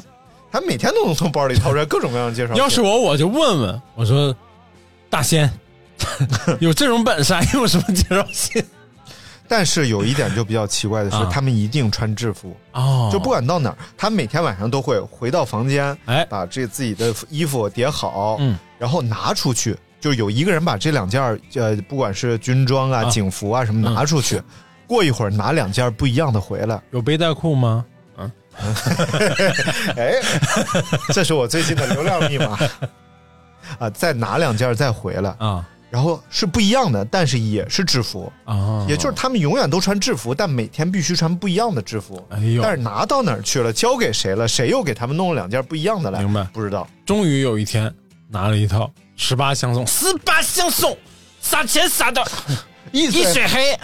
[0.51, 2.63] 他每天都能从包里掏出来各种各样的介绍信。
[2.63, 4.35] 要是我，我就问问，我说
[5.09, 5.51] 大仙
[6.59, 8.63] 有这种本事，还用什么介绍信？
[9.47, 11.29] 但是有一点就比较奇怪的是，啊。
[11.31, 16.25] 他们一定穿制服，哦，就不管到哪儿，他每天晚上都会回到房间，哎。
[16.25, 21.21] 把这自己的衣服叠好，嗯，然后拿出去，就有一个人把这两件
[21.55, 23.09] 呃，不管是军装啊、啊。
[23.09, 24.41] 警服啊什么拿出去，
[24.85, 27.85] 过一会儿拿两件不一样的回来，有背带裤吗？
[29.95, 30.15] 哎，
[31.13, 32.57] 这是我最近的流量密码。
[33.77, 42.21] 啊，再拿两件再回来，啊然后是不一样的，但是也是制服，啊，也就是他们永远都穿制服，但每天必须穿不一样的制服。
[42.29, 46.87] 哎呦但是拿到哪儿去了，交给谁了，谁又给他们弄了两件不一样的来，明白不知道。
[47.05, 47.93] 终于有一天
[48.27, 50.97] 拿了一套十八相送，十八相送，
[51.39, 52.21] 撒钱撒的
[52.91, 53.77] 一一水黑。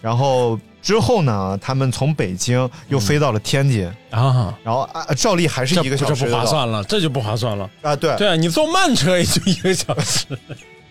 [0.00, 7.68] 然后之后呢，他们从北京又飞到了天津，啊，然后啊，照例还是一个小时这不划算了，这就不划算了。
[7.80, 7.96] 啊。
[7.96, 10.26] 对，对啊，你坐慢车也就一个小时。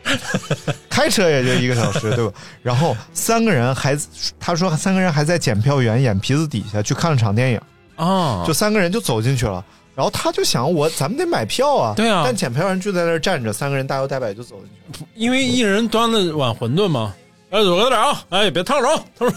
[0.90, 2.34] 开车也就一个小时，对吧？
[2.64, 3.96] 然后三个人还，
[4.40, 7.62] 他说三个人还在检票员眼皮子底下去看了场电影，
[7.96, 9.64] 啊，就三个人就走进去了。
[9.96, 15.08] 然后他就想，我咱们得买票啊，对啊但检票员就在那儿站着，三个人大摇大摆就走进去了。
[15.14, 17.14] 因为一人端了碗馄饨嘛，
[17.54, 19.36] 哎，走快点啊，哎，别烫着，烫着。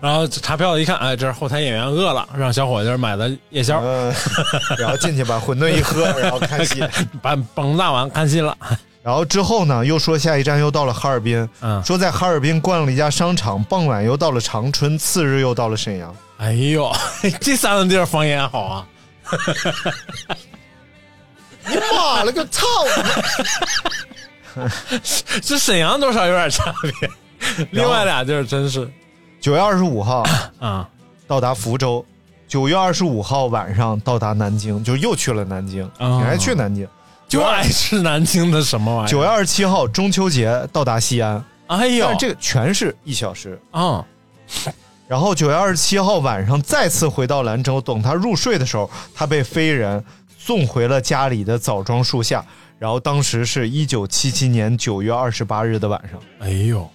[0.00, 4.14] 然后查票的一看，哎，这是后台演员饿了，让小伙计买的夜宵，嗯，
[4.80, 6.82] 然后进去把馄饨一喝，然后看戏。
[7.20, 8.56] 把崩大碗看戏了。
[9.02, 16.16] 然后之后呢，又说下一站又到了哈尔滨，嗯，说在哈尔滨逛了一家商场，傍晚又到了长春，次日又到了沈阳。
[16.38, 16.90] 哎呦，
[17.42, 18.86] 这三个地儿方言好啊。
[21.66, 22.66] 你妈了个操！
[25.42, 27.10] 这沈阳多少有点差别，
[27.72, 28.90] 另外俩地儿真是
[29.40, 30.24] 九月二十五号
[30.58, 30.88] 啊，
[31.26, 32.04] 到达福州，
[32.48, 36.86] 九月二十五号晚上到达南京，就又去了南京，哦你还去南京。
[37.26, 39.10] 就爱吃南京的什么玩意儿？
[39.10, 43.58] 九月二十七号中秋节到达西安，哎呦但这个全是一小时。
[43.72, 44.04] 啊，
[45.08, 50.04] 然后九月二十七号晚上再次回到兰州，等他入睡的时候，他被飞人
[50.38, 52.44] 送回了家里的枣庄树下。
[52.78, 56.88] 然后当时是一九七七年九月二十八日的晚上，哎呦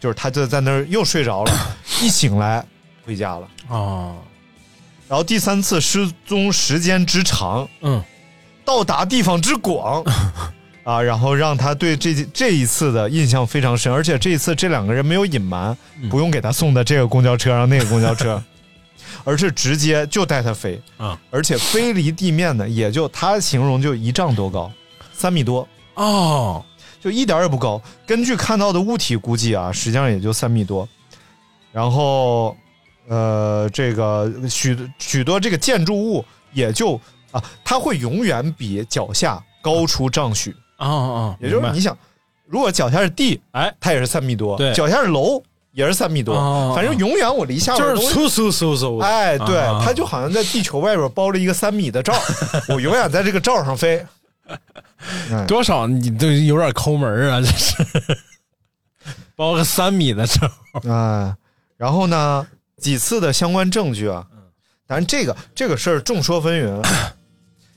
[0.00, 1.52] 就是他就在那儿又睡着了，
[2.02, 2.64] 一醒来
[3.04, 3.48] 回家了。
[3.68, 4.14] 啊，
[5.08, 8.02] 然后第三次失踪时间之长，嗯，
[8.64, 10.02] 到达地方之广，
[10.84, 16.08] 啊，然后让他对这这一次的印象非常深，而且这一次这两个人没有隐瞒，嗯。
[16.08, 18.42] 不用给他送的这个公交车上那个公交车，
[19.24, 24.70] 而是直接就带他飞啊，而且飞离地面呢，也就他形容就一丈多高，
[25.12, 26.64] 三米多，哦，
[27.00, 27.80] 就一点儿也不高。
[28.06, 30.88] 根据看到的物体估计啊，实际上也就三米多。
[31.70, 32.56] 然后，
[33.08, 40.54] 呃，这个许许多这个建筑物也就啊，它会永远比脚下高出丈许。
[40.76, 41.96] 啊啊，也就是你想，
[42.46, 46.34] 如果脚下是地，哎，它也是三米多；对脚下是楼也是三米多。
[46.34, 48.14] 哦反正永远我离下边就是。
[48.14, 52.14] 嗖嗖嗖嗖，哎，对，啊它就好像在地球外边包了一个三米的罩，
[52.68, 54.04] 我永远在这个罩上飞。
[55.30, 57.76] 哎多少你都有点抠门儿啊，这是
[59.36, 60.38] 包个三米的时
[60.72, 61.36] 候，啊，
[61.76, 62.46] 然后呢，
[62.78, 64.26] 几次的相关证据啊，
[64.86, 66.86] 当然这个这个事儿众说纷纭。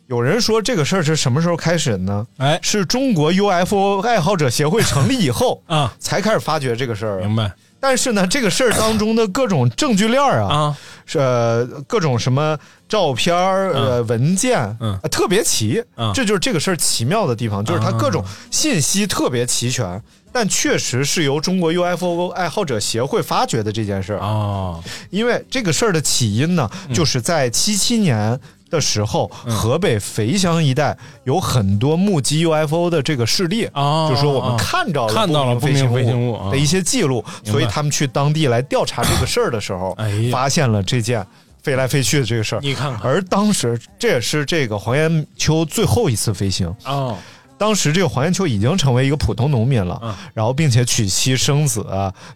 [0.08, 2.28] 有人说这个事儿是什么时候开始的呢？
[2.38, 7.20] 哎是中国 UFO 爱好者协会成立以后啊，才开始发掘这个事儿。
[7.22, 7.50] 明白
[7.82, 10.78] 但是呢，这个事儿当中的各种证据链儿啊，啊？
[11.06, 15.84] 是呃各种什么照片儿、呃文件，嗯呃特别齐。
[15.98, 24.20] 嗯这就是这个事儿奇妙的地方，就是它各种信息特别齐全，但确实是由中国 UFO 爱好者协会发掘的这件事儿。
[24.20, 28.40] 哦，因为这个事儿的起因呢，嗯就是在七七年
[28.72, 41.24] 的时候，河北肥乡一带有很多目击 UFO 的这个事例，哦就说我们看到了看到了不明飞行物啊的一些记录，所以他们去当地来调查这个事儿的时候， 哎发现了这件
[41.62, 42.60] 飞来飞去的这个事儿。
[42.62, 46.74] 你看看而当时这也是这个黄延秋最后一次飞行。
[46.86, 47.18] 哦，
[47.58, 51.86] 当时这个黄延秋已经成为一个普通农民了，嗯然后并且娶妻生子。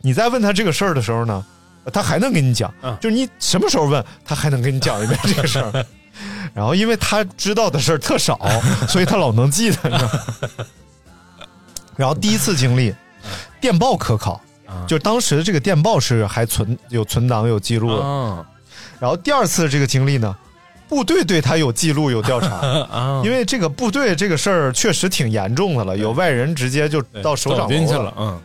[0.02, 1.44] 你再问他这个事儿的时候呢，
[1.92, 5.86] 他还能跟你讲，嗯就是你什么时候问他还能跟你讲一遍这个事儿。
[6.54, 8.40] 然后因为他知道的事儿特少，
[8.88, 10.10] 所以他老能记得。
[11.96, 12.94] 然后第一次经历
[13.62, 14.42] 电报科考，
[14.88, 18.04] 就当时的这个电报是还存有存档有记录的。
[18.04, 18.46] 啊
[18.98, 20.34] 然后第二次这个经历呢，
[20.88, 22.56] 部队对他有记录有调查。
[22.56, 28.42] 啊，因为这个部队这个事儿确实挺严重的了，有外人直接就到首长去了，嗯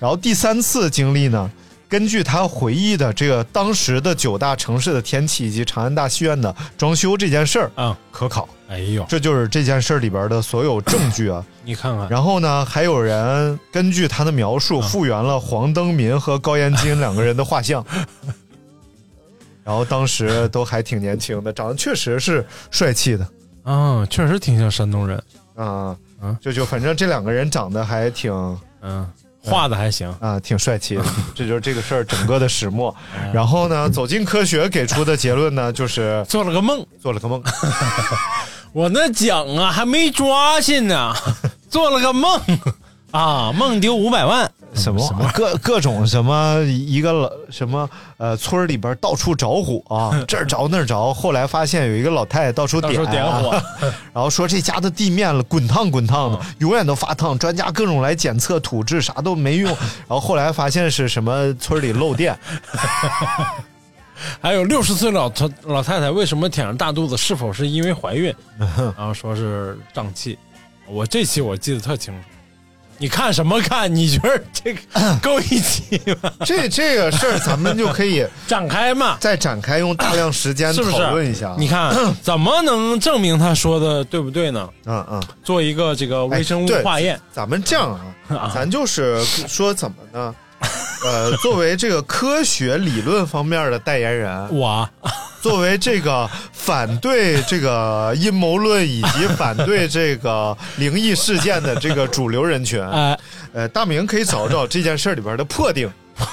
[0.00, 1.48] 然后第三次经历呢，
[1.92, 11.44] 根据他回忆的这个当时的九大城市的天气以及长安大戏院的装修这件事儿嗯，可考，哎呦，这就是这件事儿里边的所有证据啊。
[11.62, 17.84] 你看看，然后呢，还有人根据他的描述啊复原了黄登民和高延金两个人的画像。
[19.62, 23.28] 然后当时都还挺年轻的，长得确实是帅气的。
[23.64, 25.22] 嗯，确实挺像山东人，
[25.56, 26.34] 啊嗯。
[26.40, 28.32] 就就反正这两个人长得还挺
[28.80, 29.06] 嗯，
[29.44, 31.04] 画的还行，啊，挺帅气的。
[31.34, 32.94] 这就是这个事儿整个的始末。
[33.16, 37.42] 哎然后呢，走进科学给出的结论呢，就是 做了个梦，做了个梦。
[38.72, 41.14] 我那奖啊还没抓进呢，
[41.68, 42.40] 做了个梦
[43.10, 53.50] 啊，梦丢五百万，什么各各种什么一个老什么呃村里边到处着火、啊， 这儿着那儿着，后来发现有一个老太太到处点到处点火，
[54.14, 59.68] 然后说这家的地面了滚烫滚烫的，永远都发烫，专家各种来检测土质啥都没用，
[60.08, 62.38] 然后后来发现是什么村里漏电，
[64.40, 67.16] 还有六十岁老头老太太为什么挺着大肚子？
[67.16, 68.34] 是否是因为怀孕？
[68.96, 70.38] 然后说是胀气。
[70.88, 72.28] 我这期我记得特清楚。
[73.02, 73.92] 你看什么看？
[73.92, 74.80] 你觉得这个
[75.20, 76.30] 够一期吗？
[76.46, 80.96] 这这个事儿咱们就可以 展开嘛，再展开用大量时间是不是？
[80.96, 81.52] 讨论一下。
[81.58, 84.68] 你看 怎么能证明他说的对不对呢？
[84.86, 85.20] 嗯嗯。
[85.42, 87.20] 做一个这个微生物化验。
[87.32, 87.90] 咱们这样
[88.28, 90.32] 啊，咱就是说怎么呢？
[91.04, 94.88] 呃，作为这个科学理论方面的代言人，我
[95.42, 103.18] 作为这个反对这个阴谋论以及反对这个灵异事件的这个主流人群， 哎，
[103.52, 105.90] 呃，大明可以找找这件事儿里边的破定，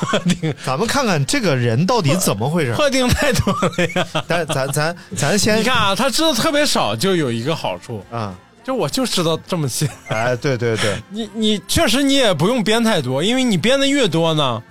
[0.64, 2.74] 咱们看看这个人到底怎么回事。
[2.74, 4.24] 破定太多了呀！
[4.28, 9.89] 但 咱咱咱先你看啊，他知道特别少，就有一个好处，啊，就我就知道这么些。
[10.10, 14.62] 哎，对对对，你你确实你也不用编太多，因为你编的越多呢，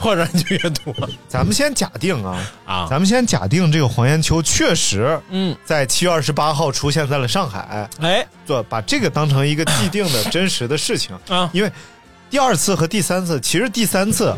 [0.02, 0.94] 破绽就越多。
[1.28, 2.86] 咱们先假定啊，啊。
[2.88, 8.26] 咱们先假定这个黄延秋确实嗯，在七月二十八号出现在了上海，哎。
[8.46, 11.70] 做把这个当成一个既定的真实的事情， 啊，因为
[12.30, 14.34] 第二次和第三次，其实第三次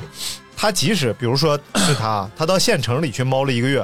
[0.57, 3.79] 他即使比如说是他， 他到县城里去猫了一个月，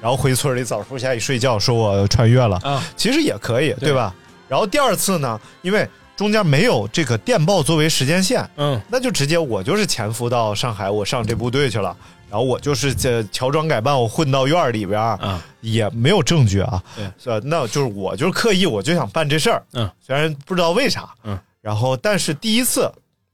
[0.00, 4.14] 然后回村里枣树下一睡觉，说我穿越了，啊，其实也可以，对吧？
[4.48, 11.96] 然后第二次呢，因为中间没有这个电报作为时间线，嗯那就直接我就是潜伏到上海，我上这部队去了，
[12.30, 17.40] 然后我就是这乔装改扮，我混到院里边儿，啊，也没有证据啊，对？
[17.44, 22.90] 那就是我就是刻意，我就想办这事儿，嗯，虽然不知道为啥，嗯，然后但是第一次，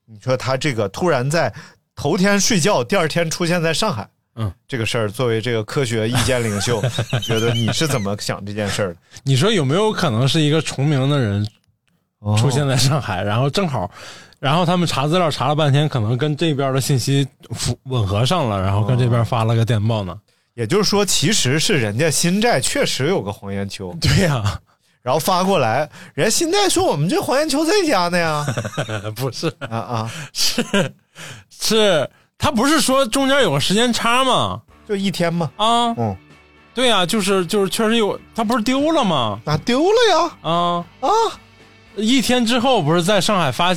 [0.06, 1.52] 你说他这个突然在
[1.94, 4.08] 头天睡觉，第二天出现在上海。
[4.40, 6.80] 嗯，这个事儿作为这个科学意见领袖，
[7.12, 8.96] 你觉得你是怎么想这件事儿的？
[9.24, 11.48] 你说有没有可能是一个重名的人哦
[12.36, 13.90] 出现在上海，然后正好，
[14.40, 20.18] 然后他们查资料查了半天，可能跟这边的信息符吻合上了，然后跟这边发了个电报呢？
[20.54, 24.60] 也就是说，其实是人家新寨确实有个黄延秋，对呀、
[25.02, 28.44] 然后发过来，人家新寨说我们这黄延秋在家呢呀，
[29.14, 30.64] 不是，啊啊，是
[31.48, 34.60] 是，他不是说中间有个时间差吗？
[34.88, 36.16] 就一天嘛，啊，嗯，
[36.74, 39.38] 对呀、就是就是确实有，他不是丢了吗？
[39.44, 40.36] 哪丢了呀？
[40.42, 40.84] 啊。
[41.00, 41.08] 啊，
[41.98, 43.74] 一天之后不是在上海发，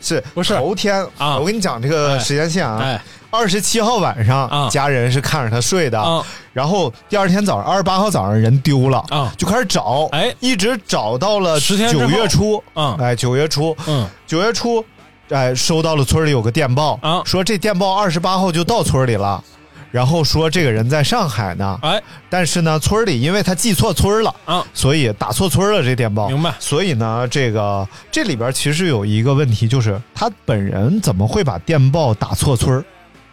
[0.00, 0.56] 是不是。
[0.56, 1.38] 头天啊。
[1.38, 3.00] 我跟你讲这个时间线啊，哎。
[3.32, 6.20] 二十七号晚上、啊家人是看着他睡的，啊。
[6.52, 9.32] 然后第二天早上二十八号早上人丢了啊。
[9.38, 10.34] 就开始找，哎。
[10.40, 12.96] 一直找到了10天九月初，啊。
[12.98, 14.08] 哎，九月初，嗯。
[14.26, 14.84] 九月初，
[15.28, 17.22] 哎，收到了村里有个电报啊。
[17.24, 19.44] 说这电报二十八号就到村里了，
[19.90, 22.02] 然后说这个人在上海呢，哎。
[22.28, 24.64] 但是呢，村里因为他记错村了，啊。
[24.72, 26.54] 所以打错村了这电报，明白。
[26.58, 32.84] 所以呢，这个这里边其实有一个问题，就是他本人怎么会把电报打错村儿？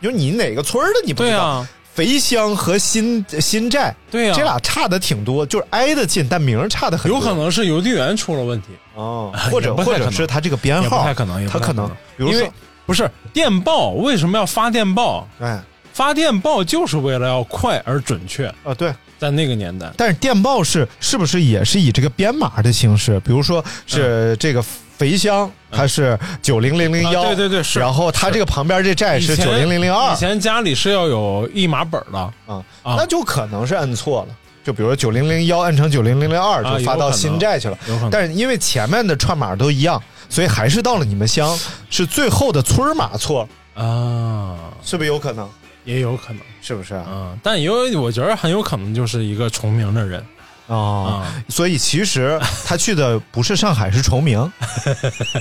[0.01, 1.65] 就你哪个村的你不知道？
[1.93, 7.19] 肥乡和新新寨，对呀、这俩差的挺多，就是挨得近，但名差的很多。
[7.19, 12.51] 有可能是邮递员出了问题，哦， 或者或者是他这个编号不号，太可能，他可能，比如说因为，
[12.85, 15.27] 不是电报为什么要发电报？
[15.39, 15.59] 哎
[15.97, 23.19] 发电报就是为了要快而准确，啊对，在那个年代，但是电报是是不是也是以这个编码的形式？
[23.21, 24.61] 比如说是这个
[24.95, 27.79] 肥乡，它是九零零零幺，对对对是。
[27.79, 30.13] 然后它这个旁边这寨是九零零零二。
[30.13, 32.93] 以，前家里是要有一码本的，啊，啊。
[32.95, 34.35] 那就可能是摁错了。
[34.63, 37.77] 就比如说九零零幺摁成九零零零二，啊就发到新寨去了。
[38.11, 41.57] 但是因为前面的串码都一样，所以还是到了你们乡，
[41.89, 45.49] 是最后的村码错了，啊，是不是有可能？
[45.87, 47.05] 也有可能，是不是啊？
[47.09, 50.23] 嗯，但有我觉得很有可能就是一个重名的人
[50.67, 54.51] 哦，啊，所以其实他去的不是上海，是崇明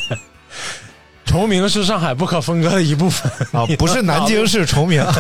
[1.27, 5.05] 重名是上海不可分割的一部分啊， 不是南京是崇明。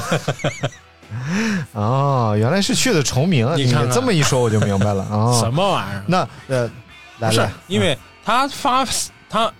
[1.72, 3.52] 哦，原来是去的崇明。
[3.56, 5.40] 你这么一说，我就明白了啊。
[5.40, 6.02] 什么玩意儿？
[6.06, 6.70] 那呃，
[7.18, 8.86] 来来，因为他发
[9.28, 9.52] 他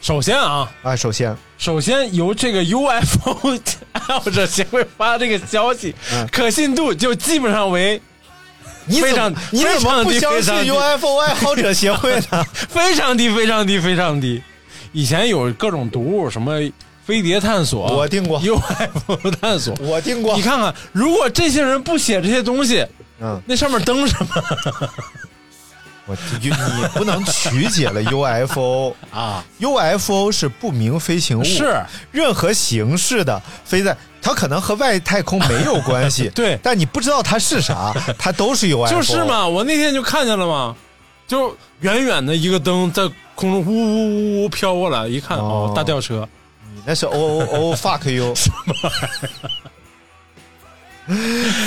[0.00, 3.58] 首先啊，啊，首先首先由这个 UFO
[3.92, 8.00] 爱好者协会发这个消息，嗯可信度就基本上为
[8.86, 12.44] 你怎非常么你怎么不相信非常低 UFO 爱好者协会呢？
[12.70, 14.40] 非常低、非常低、非常低。
[14.92, 16.58] 以前有各种读物，什么
[17.04, 19.74] 飞碟探索，我听过 UFO 探索。
[19.80, 22.86] 我听过你，看看，如果这些人不写这些东西，
[23.20, 24.28] 嗯，那上面登什么
[26.08, 31.80] 我你你不能曲解了 UFO 啊？UFO 是不明飞行物，是。
[32.10, 36.58] 任何形式的飞在，它可能和外太空没有关系， 对。
[36.62, 39.22] 但你不知道它是啥，它都是 UFO，就是？
[39.24, 40.74] 嘛，我那天就看见了嘛，
[41.28, 43.02] 就远远的一个灯在
[43.34, 45.70] 空中呜呜呜呜飘过来，一看哦。
[45.70, 46.26] 哦，大吊车。
[46.74, 48.74] 你那是 O O O fuck you，什么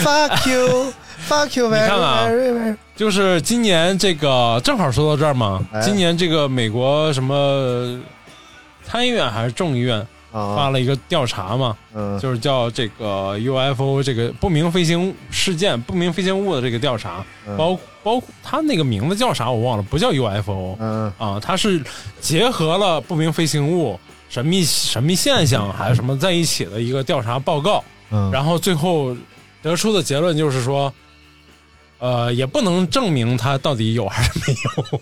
[1.32, 5.82] ？fuck you，fuck you 你 very 看看啊就是今年这个正好说到这儿嘛，哎。
[5.82, 8.00] 今年这个美国什么
[8.84, 12.20] 参议院还是众议院发啊，了一个调查嘛，嗯。
[12.20, 17.58] 就是叫这个 UFO 这个不明飞行事件、不明飞行物的这个调查，嗯。
[17.58, 21.12] 包包括它那个名字叫啥我忘了，不叫 UFO 嗯。
[21.18, 21.82] 啊，它是
[22.20, 29.16] 结合了不明飞行物、神秘神秘现象还是什么在一起的一个调查报告，嗯，然后最后
[29.64, 30.94] 得出的结论就是说。
[32.02, 34.54] 呃，也不能证明他到底有还是没
[34.92, 35.02] 有，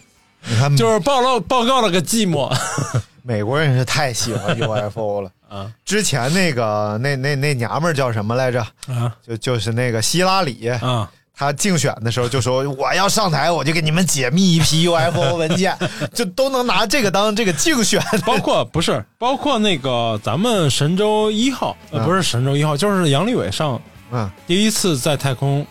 [0.49, 2.53] 你看，就是报告报告了个寂寞
[3.23, 5.31] 美国人是太喜欢 UFO 了。
[5.47, 8.61] 啊之前那个那那那娘们儿叫什么来着？
[8.87, 11.09] 啊就就是那个希拉里，啊！
[11.33, 15.75] 她竞选的时候就说我要上台，我就给你们解密一批 UFO 文件，
[16.13, 18.03] 就都能拿这个当这个竞选。
[18.25, 23.81] 包括不是包括那个咱们神舟一号，不是神舟一号，就是杨利伟上
[24.11, 25.65] 嗯第一次在太空，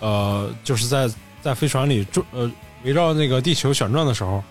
[0.00, 1.08] 呃，就是在
[1.42, 2.50] 在飞船里转呃
[2.82, 4.42] 围绕那个地球旋转的时候，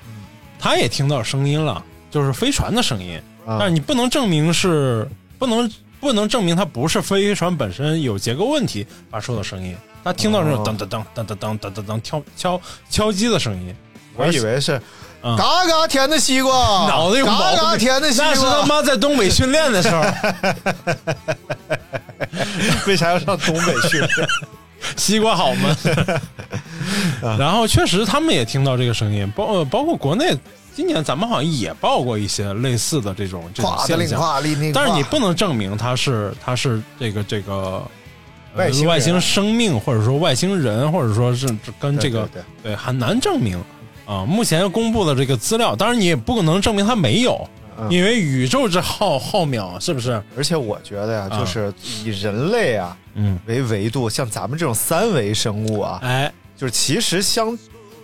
[0.59, 13.75] 他也听到声音了，就是飞船的声音，但是啊你不能证明是不能不能证明它不是飞船本身有结构问题发出的声音，他听到那种哦噔噔噔噔噔噔噔噔噔敲敲敲击的声音，
[14.15, 14.81] 我以为是
[15.21, 16.51] 嗯嘎嘎甜的西瓜，
[16.87, 18.65] 脑子有毛嘎病嘎甜的西瓜那是他。
[18.65, 20.03] 妈在东北训练的时候。
[22.87, 24.01] 为啥要上东北去？
[24.97, 25.75] 西瓜好吗？
[27.37, 30.37] 然后确实他们也听到这个声音，包呃包括国内
[30.73, 34.19] 今年咱们好像也报过一些类似的这种这种现象，
[34.73, 37.53] 但是你不能证明它是它是这个这个。
[37.53, 37.83] 呃
[38.55, 41.47] 外星外星生命，或者说外星人，或者说是
[41.79, 42.27] 跟这个
[42.63, 43.63] 对很难证明
[44.07, 44.25] 啊。
[44.25, 47.47] 目前公布的这个资料，当然你也不可能证明它没有，
[47.81, 47.91] 嗯。
[47.91, 50.21] 因为宇宙之浩浩渺，是不是？
[50.37, 51.39] 而且我觉得呀，啊。
[51.39, 57.57] 就是以人类啊嗯，为维度，像咱们这种三维生物啊，哎，就是其实相，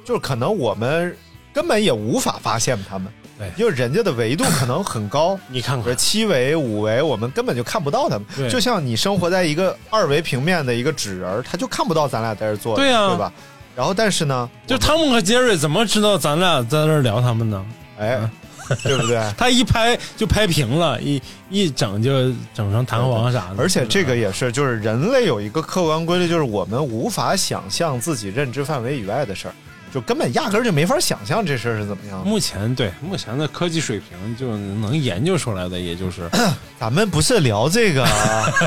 [0.03, 1.15] 就是可能我们
[1.53, 3.07] 根本也无法发现他们，
[3.38, 3.49] 对。
[3.57, 8.49] 因为人家的维度可能很高， 你看看，比如七维、五维，我们根本就看不到他们。
[8.49, 13.32] 就像你生活在一个二维平面的一个纸人儿，他就看不到咱俩在这坐着，对呀对吧？
[13.76, 17.65] 然后但是呢，就汤姆和杰瑞怎么知道咱俩在那儿聊他们呢？
[17.99, 18.19] 哎，
[18.84, 19.22] 对不对？
[19.38, 23.55] 他一拍就拍平了，一一整就整成弹簧啥的。
[23.57, 29.53] 而且这个也是，就是人类有一个客观规律，就是我们无法想象自己认知范围以外的事儿，
[29.93, 32.26] 就根本压根儿就没法想象这事儿是怎么样的。
[32.26, 36.30] 目前对目前的科技水平，就能研究出来的，也就是
[36.80, 38.05] 咱们不是聊这个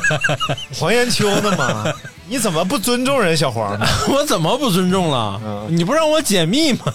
[0.78, 1.84] 黄延秋的吗？
[2.30, 3.86] 你怎么不尊重人小黄呢？
[4.08, 5.40] 我怎么不尊重了？
[5.44, 6.92] 嗯你不让我解密吗？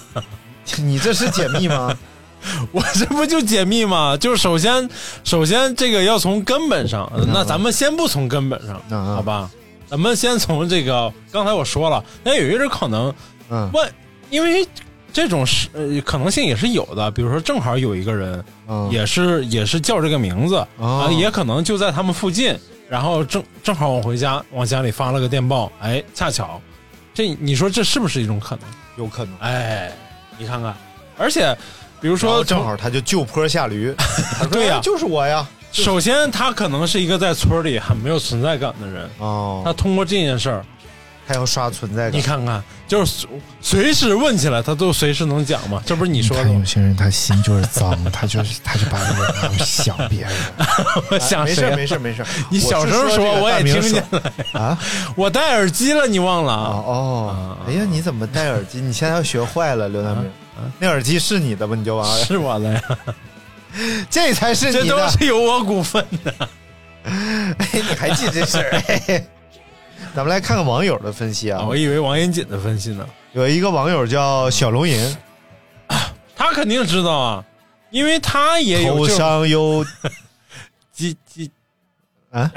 [0.78, 1.96] 你这是解密吗？
[2.72, 4.16] 我这不就解密吗？
[4.18, 4.90] 就是首先，
[5.24, 9.50] 首先这个要从根本上，那咱们先不从根本上，嗯好吧？
[9.88, 13.14] 咱们先从这个，刚才我说了，那有一种可能，
[13.50, 13.90] 嗯万
[14.30, 14.68] 因为
[15.12, 22.58] 这种是呃可能性也是有的，比如说正好有一个人，嗯，也是也是叫这个名字、哦啊，也可能就在他们附近，
[22.90, 26.60] 然后正正好往回家往家里发了个电报，哎，恰巧，
[27.14, 28.66] 这你说这是不是一种可能？
[28.98, 29.38] 有可能。
[29.38, 29.92] 哎，
[30.40, 30.76] 你看看，
[31.18, 31.56] 而且
[32.04, 33.96] 比如说正好他就就坡下驴，
[34.52, 35.48] 对呀哎就是我呀。
[35.72, 40.66] 首先他可能是一个在村里很没有存在感的人，哦，他通过这件事儿，
[41.26, 42.20] 他要刷存在感。
[42.20, 43.26] 你看看，就是
[43.62, 46.66] 随随时问起来，他都随时能讲嘛，这不是你说的吗有？
[46.66, 50.32] 些人他心就是脏， 他就是他就把那个想别人。
[51.10, 51.76] 我想没事谁啊？
[51.76, 52.24] 没事没事。
[52.52, 54.78] 你小声说我也听见了，啊
[55.16, 58.80] 我戴耳机了，你忘了哦，哎呀，你怎么戴耳机？
[58.82, 60.30] 你现在要学坏了，刘大明。
[60.80, 61.76] 那耳机是你的吧？
[61.76, 62.82] 你就完了，是我的呀，
[64.10, 64.98] 这才是这都。
[65.10, 66.34] 是有我股份的。
[67.04, 68.70] 哎，你还记这事儿？
[68.88, 69.28] 哎
[70.16, 71.76] 咱们来看看网友的分析啊我。
[71.76, 75.18] 以为王严谨的分析呢，有一个网友叫小龙吟，
[76.36, 77.44] 他肯定知道啊，
[77.90, 79.84] 因为他也有头这种上有
[80.92, 81.50] 鸡鸡
[82.32, 82.52] 啊，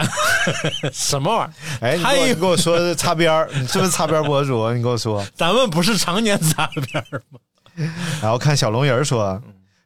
[0.92, 1.88] 什么玩意儿？
[1.88, 4.70] 哎，你还有我你给我说擦边儿，你是不是擦边博主？
[4.74, 5.24] 你跟我说。
[5.34, 7.38] 咱们不是常年擦边儿吗？
[8.22, 9.40] 然后看小龙人说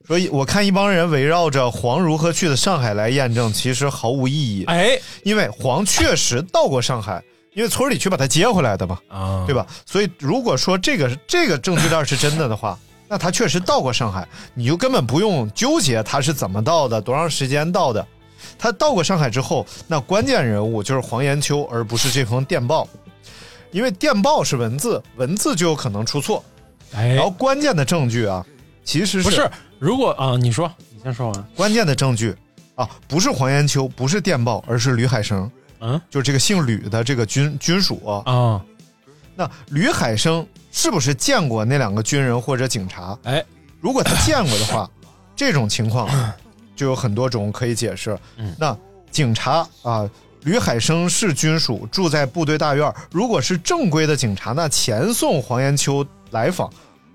[0.07, 7.23] 说，我看一帮人围绕着黄如何去的上海来验证，其实毫无意义，哎因为黄确实到过上海，
[7.55, 9.67] 因为村里去把他接回来的嘛，啊，对吧？
[9.85, 12.79] 所以如果说这个这个证据链是真的的话，
[13.09, 18.07] 那他确实到过上海，你就根本不用纠结他是怎么到的，多长时间到的。
[18.59, 22.89] 他到过上海之后，那关键人物就是黄延秋，而不是这封电报，
[23.71, 26.43] 因为电报是文字，文字就有可能出错。
[26.95, 28.45] 哎然后关键的证据啊，
[28.85, 31.45] 其实不是，如果啊，你说，你先说完。
[31.55, 32.35] 关键的证据
[32.75, 38.33] 啊，不是黄延秋，不是电报，而是吕海生，嗯就是这个姓吕的这个军军属啊。
[38.33, 38.65] 啊，
[39.37, 43.17] 那吕海生是不是见过那两个军人或者警察？
[43.25, 43.45] 哎，
[43.81, 44.91] 如果他见过的话，
[45.37, 46.09] 这种情况
[46.75, 48.19] 就有很多种可以解释。
[48.37, 48.77] 嗯那
[49.11, 50.09] 警察啊，
[50.43, 52.93] 吕海生是军属，住在部队大院。
[53.11, 56.71] 如果是正规的警察，那前送黄延秋来访，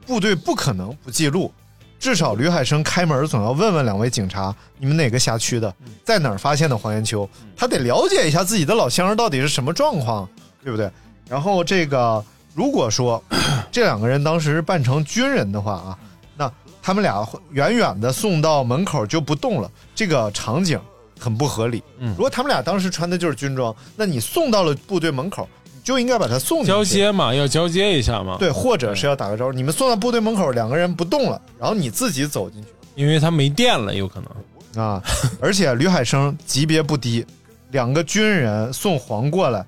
[0.05, 1.53] 部队不可能不记录。
[1.97, 7.27] 至少吕海生开门总要问问两位警察，你们哪个辖区的，在哪儿发现的黄延秋？
[7.55, 10.27] 他得了解一下自己的老乡到底是什么状况，
[10.63, 10.91] 对不对？
[11.27, 13.23] 然后这个，如果说
[13.71, 15.97] 这两个人当时是扮成军人的话啊，
[16.37, 16.51] 那
[16.83, 20.79] 他们俩远远的送到门口就不动了，这个场景
[21.17, 21.81] 很不合理。
[21.97, 29.53] 嗯如果他们俩当时穿的就是军装，那你送到了部队门口，你就应该把他送进去交接嘛，要交接一下嘛。，对，或者是要打个招呼。
[29.53, 34.83] 你们送到部队门口，两个人不动了，然后你自己走进去因为他没电了，有可能。
[34.83, 35.01] 啊。
[35.39, 37.23] 而且吕海生级别不低，
[37.69, 39.63] 两个军人送黄过来，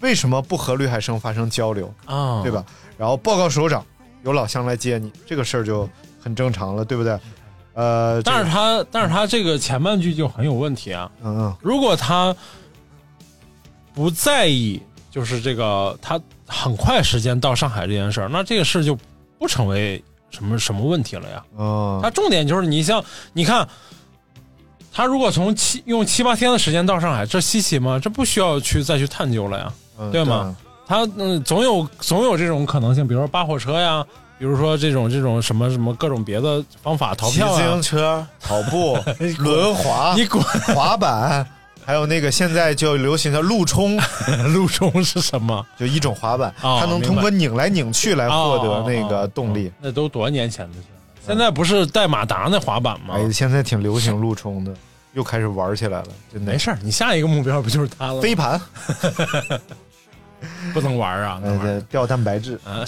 [0.00, 2.50] 为什么不和吕海生发生交流，啊，对？
[2.50, 2.64] 吧？
[2.96, 3.84] 然后报告首长，
[4.24, 5.86] 有老乡来接你，这个事儿就
[6.18, 7.18] 很正常了，对不对？
[7.74, 11.10] 呃，但是这个他，但是他这个前半句就很有问题啊。
[11.22, 12.34] 嗯嗯如果他
[13.94, 14.80] 不在意，
[15.10, 18.96] 就是这个他很快时间到上海这件事儿，那这个事就
[19.38, 21.44] 不成为什么什么问题了呀。
[21.58, 23.02] 嗯，他重点就是你像
[23.32, 23.66] 你看，
[24.92, 27.98] 他如果从七用七八天的时间到上海，这稀奇吗？
[27.98, 29.72] 这不需要去再去探究了呀。
[29.98, 30.54] 嗯对吗？
[30.86, 34.04] 他嗯，总有总有这种可能性，比如说扒火车呀，
[34.38, 37.82] 比如说这种这种什么什么各种别的方法逃票啊骑自行。
[37.82, 38.96] 车、跑步、
[39.38, 40.42] 轮滑、你滚！
[40.74, 41.46] 滑板，
[41.88, 43.98] 还有那个现在就流行的路冲，
[44.52, 45.66] 路冲是什么？
[45.78, 49.72] 就一种滑板，哦它能通过拧来拧去来获得那个动力。
[49.80, 51.00] 那都多少年前的事了？
[51.26, 53.14] 现在不是带马达那滑板吗？
[53.16, 54.74] 哎，现在挺流行路冲的，
[55.14, 56.58] 又开始玩起来了，真的没。
[56.58, 58.20] 事儿，你下一个目标不就是它了？
[58.20, 58.60] 飞盘，
[60.74, 61.40] 不能玩啊！
[61.42, 62.84] 那玩意儿呃，掉蛋白质啊，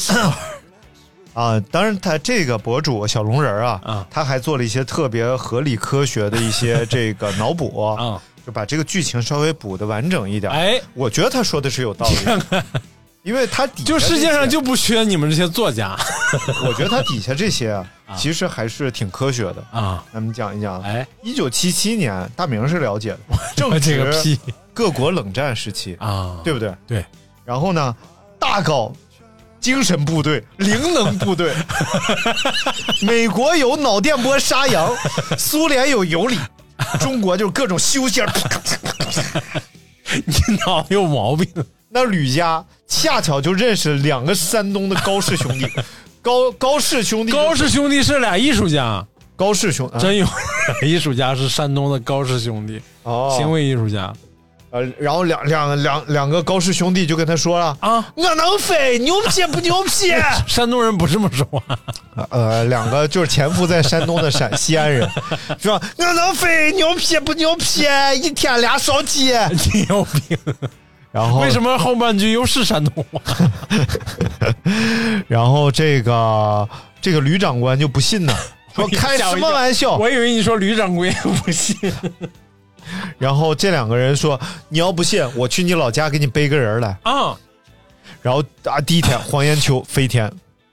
[1.33, 1.59] 啊。
[1.71, 8.21] 当然，他这个博主小龙人啊啊，他还做了一些特别合理科学的一些这个脑补，啊，
[8.51, 10.51] 就把这个剧情稍微补的完整一点。
[10.51, 12.65] 哎，我觉得他说的是有道理的，
[13.23, 15.97] 因为他底下就世界上就不缺你们这些作家
[16.67, 17.87] 我觉得他底下这些啊，
[18.17, 19.65] 其实还是挺科学的。
[19.71, 20.03] 啊！
[20.13, 23.19] 咱们讲一讲，哎，一九七七年，大明是了解的，
[23.55, 24.41] 正 这个值屁
[24.75, 26.41] 各国冷战时期，啊！
[26.43, 26.75] 对不对？
[26.89, 27.05] 对。
[27.45, 27.95] 然后呢，
[28.37, 28.93] 大搞
[29.61, 31.55] 精神部队、 灵能部队，
[33.01, 34.93] 美国有脑电波杀羊，
[35.39, 36.37] 苏联有尤里，
[37.01, 38.27] 中国就是各种修仙。
[40.27, 41.47] 你脑子有毛病。
[41.89, 45.69] 那吕家恰巧就认识两个山东的高氏兄弟，
[46.23, 49.05] 高高氏兄弟，高氏兄弟是俩艺术家，
[49.35, 49.99] 高氏兄，啊。
[49.99, 50.27] 真有。
[50.83, 54.13] 艺术家是山东的高氏兄弟，哦，行为艺术家
[54.71, 58.13] 呃，然后两两两两个高氏兄弟就跟他说了啊！
[58.15, 60.13] 我能飞，牛批不牛批？
[60.47, 61.61] 山东人不这么说话，
[62.31, 65.11] 呃，两个就是潜伏在山东的陕西安人，
[65.59, 67.85] 说我能飞，牛批不牛批？
[68.23, 69.33] 一天俩烧鸡。
[69.73, 70.39] 你有病！
[71.11, 73.21] 然后为什么后半句又是山东话？
[75.27, 76.69] 然后这个
[77.01, 78.33] 这个吕长官就不信呢，
[78.73, 79.97] 说开什么玩笑？
[79.97, 81.11] 我以为你说吕掌柜
[81.45, 81.77] 不信。
[83.21, 84.41] 然后这两个人说，
[84.71, 86.99] 你要不信，我去你老家给你背个人来。
[87.03, 87.37] 啊！
[88.23, 90.33] 然后啊，第一天黄延秋飞天，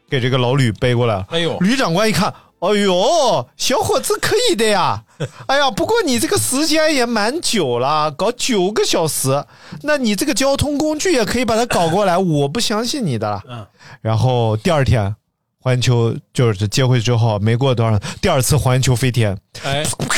[0.09, 1.25] 给这个老吕背过来了。
[1.29, 5.03] 哎呦，吕长官一看，哎呦，小伙子可以的呀！
[5.47, 9.43] 哎呀，不过你这个时间也蛮久了，搞九个小时，
[9.81, 13.43] 那你这个交通工具也可以把它搞过来， 我不相信你的了。
[13.49, 13.67] 嗯，
[14.01, 15.13] 然后第二天，
[15.59, 20.15] 黄延秋就是接回去之后，没过多少，第二次黄延秋飞天，哎，啪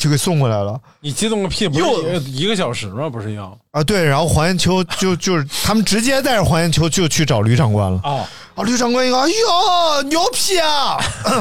[0.00, 0.80] 就给送过来了。
[1.00, 1.68] 你激动个屁！
[1.68, 3.10] 不又是一个小时吗？
[3.10, 8.00] 不是要啊，对，然后黄延秋就就是他们直接带着黄延秋就去找吕长官了。
[8.02, 10.96] 哦，啊，吕长官一看，哎呦，牛批啊！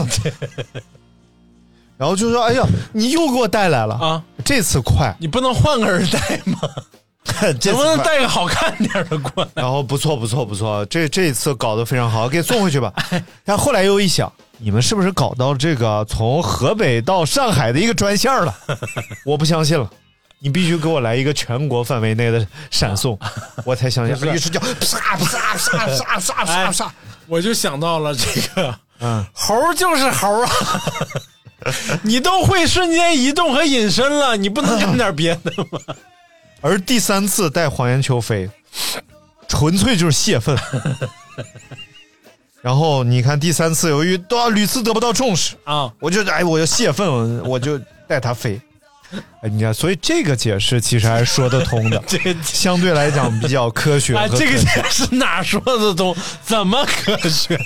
[1.98, 4.24] 然后就说，哎呀，你又给我带来了啊！
[4.44, 6.60] 这次快，你不能换个人带吗？
[7.66, 9.52] 能不能带个好看点的过来？
[9.56, 12.94] 然后不错不错不错，这这一次搞得非常好，给送回去吧。
[13.46, 18.54] 但后来又一想，你们是不是搞到这个从河北到上海的一个专线了？
[19.26, 19.90] 我不相信了，
[20.40, 23.18] 你必须给我来一个全国范围内的闪送，
[23.66, 24.34] 我才相信。
[24.34, 26.94] 于是就啪啪啪啪啪啪啪，
[27.28, 28.26] 我就想到了这
[28.56, 30.52] 个，嗯，猴就是猴啊，
[32.04, 35.80] 你都会瞬间移动和隐身了，你不能干点别的吗？
[36.62, 38.50] 而第三次带黄延球飞，
[39.48, 40.58] 纯粹就是泄愤。
[42.62, 48.60] 然后你看第三次，由于都屡次得不到重视，啊，我就哎，我就泄愤，我就带他飞。
[49.42, 56.16] 哎，你看，所以这个解释其实还是说得通的， 这个相对来讲比较科学和哎，这个解释哪说得通？
[56.44, 57.58] 怎么科学？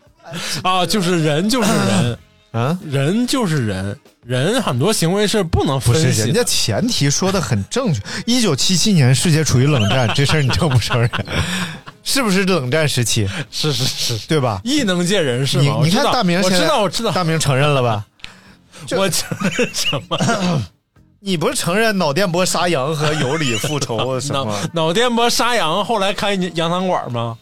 [0.62, 2.18] 啊，就是人就是人，
[2.54, 6.26] 啊，人就是人，人很多行为是不能不是分析的。
[6.26, 8.00] 人家前提说的很正确。
[8.26, 11.10] 一九七七年世界处于冷战，这事儿你承不承认？
[12.04, 13.28] 是不是冷战时期？
[13.50, 14.60] 是是是，对吧？
[14.62, 18.04] 异能界人士你你看大明我知，道我知道，大明承认了吧？
[18.96, 20.62] 我承认什么？
[21.18, 24.56] 你不是承认脑电波杀羊和有理复仇什脑么？
[24.74, 27.36] 脑电波杀羊，后来开羊汤馆吗？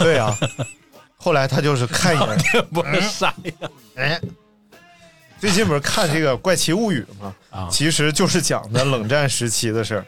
[0.00, 0.34] 对啊，
[1.22, 4.20] 后来他就是看一眼，电波杀羊，哎，
[5.38, 7.32] 最近不是看这个《怪奇物语》吗？
[7.50, 7.68] 啊。
[7.70, 10.06] 其实就是讲的冷战时期的事儿。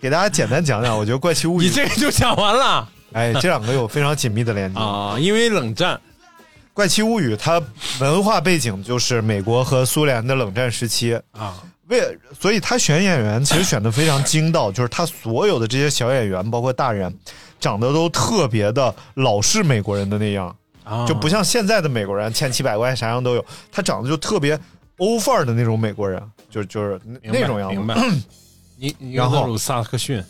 [0.00, 2.88] 给大家简单讲讲，我觉得《怪奇物语 你》这个就讲完了。
[3.12, 4.80] 哎，这两个有非常紧密的连接。
[4.80, 6.00] 啊，因为冷战
[6.72, 7.62] 怪奇物语》它
[8.00, 17.14] 文化背景就是美国和苏联的冷战时期，啊，为所以他选演员其实选的非常精到，就是他所有的这些小演员，包括大人，
[17.60, 24.58] 长得都特别的老式美国人的那样，啊就不像现在的美国人千奇百怪啥样都有，他长得就特别
[24.98, 28.22] 欧范儿的那种美国人，就就是那那种样子明白子。
[28.76, 30.24] 你你然后鲁萨克逊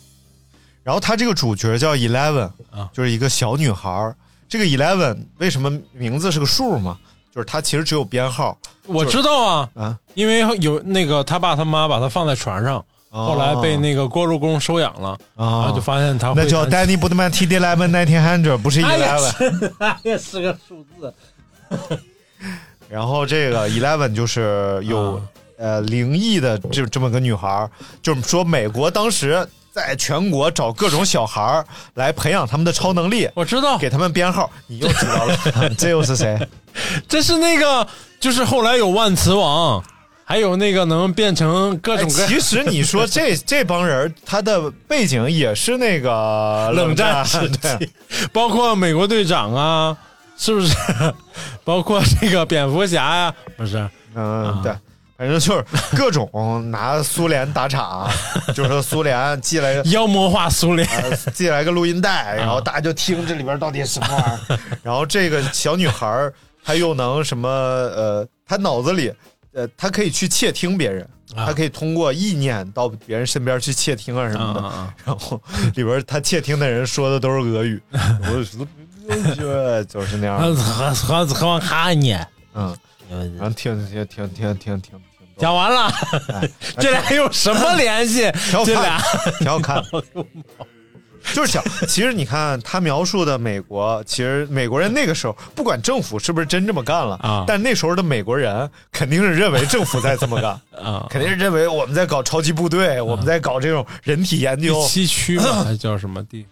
[0.82, 4.16] 然后他这个主角叫 Eleven，啊就是一个小女孩儿。
[4.48, 6.98] 这个 Eleven 为什么名字是个数嘛？
[7.32, 9.98] 就是他其实只有编号我知道啊，啊。
[10.14, 19.72] 因为有那个他爸他妈把他放在船上，哦后来被那个锅炉工收养了，然啊后就发现他会那叫 Danny Budman T D Eleven Nineteen Hundred，不是哎呀 Eleven。
[19.78, 21.14] 哎呀，是个数字
[22.88, 25.22] 然后这个 Eleven 就是有、啊
[25.62, 34.50] 呃灵异的这这么个女孩儿，就是说美国当时在全国找各种小孩儿来培养他们的超能力，我知道，给他们编号。
[34.66, 35.36] 你又知道了，
[35.76, 36.48] 这又是谁？
[37.06, 37.86] 这是那个，
[38.18, 39.84] 就是后来有万磁王，
[40.30, 47.90] 还有那个能变成各哎种各样其实你说这 这帮人，他的背景也是那个 冷战战时对期，
[48.32, 49.96] 包括美国队长啊，
[50.38, 50.72] 是不是？
[51.64, 53.90] 包括这个蝙蝠侠呀、不是？
[54.14, 54.72] 嗯，对。
[55.18, 55.62] 反正就是
[55.96, 58.08] 各种拿苏联打岔，
[58.54, 64.58] 就是说苏联寄来个妖魔化苏联，呃寄来个录音带，然后大家就听这里边到底什么玩意儿。
[64.84, 66.32] 然后这个小女孩儿
[66.64, 67.48] 她又能什么？
[67.50, 69.12] 呃，她脑子里，
[69.52, 71.02] 呃，他可以去窃听别人，
[71.34, 74.94] 啊她可以通过意念到别人身边去窃听啊什么的。
[75.04, 75.40] 然后
[75.74, 78.66] 里边他窃听的人说的都是俄语， 我就说
[79.34, 80.36] 这就是那样。
[80.38, 80.54] 啊！
[80.54, 82.12] 和和和我看你，
[82.54, 82.76] 嗯，
[83.10, 85.00] 然后听听听听听听，
[85.36, 85.92] 讲完了，
[86.78, 88.30] 这俩有什么联系？
[88.64, 89.00] 这俩，
[89.40, 89.82] 挺好看。
[91.34, 106.46] 就是讲，其实你看他描述的美国，其实美国人那个时候，不管政府是不是真这么干了啊但那时候的美国人肯定是认为政府在这么干，啊，肯定是认为我们在搞超级部队，我们在搞这种人体研究第，七区嘛， 还叫什么地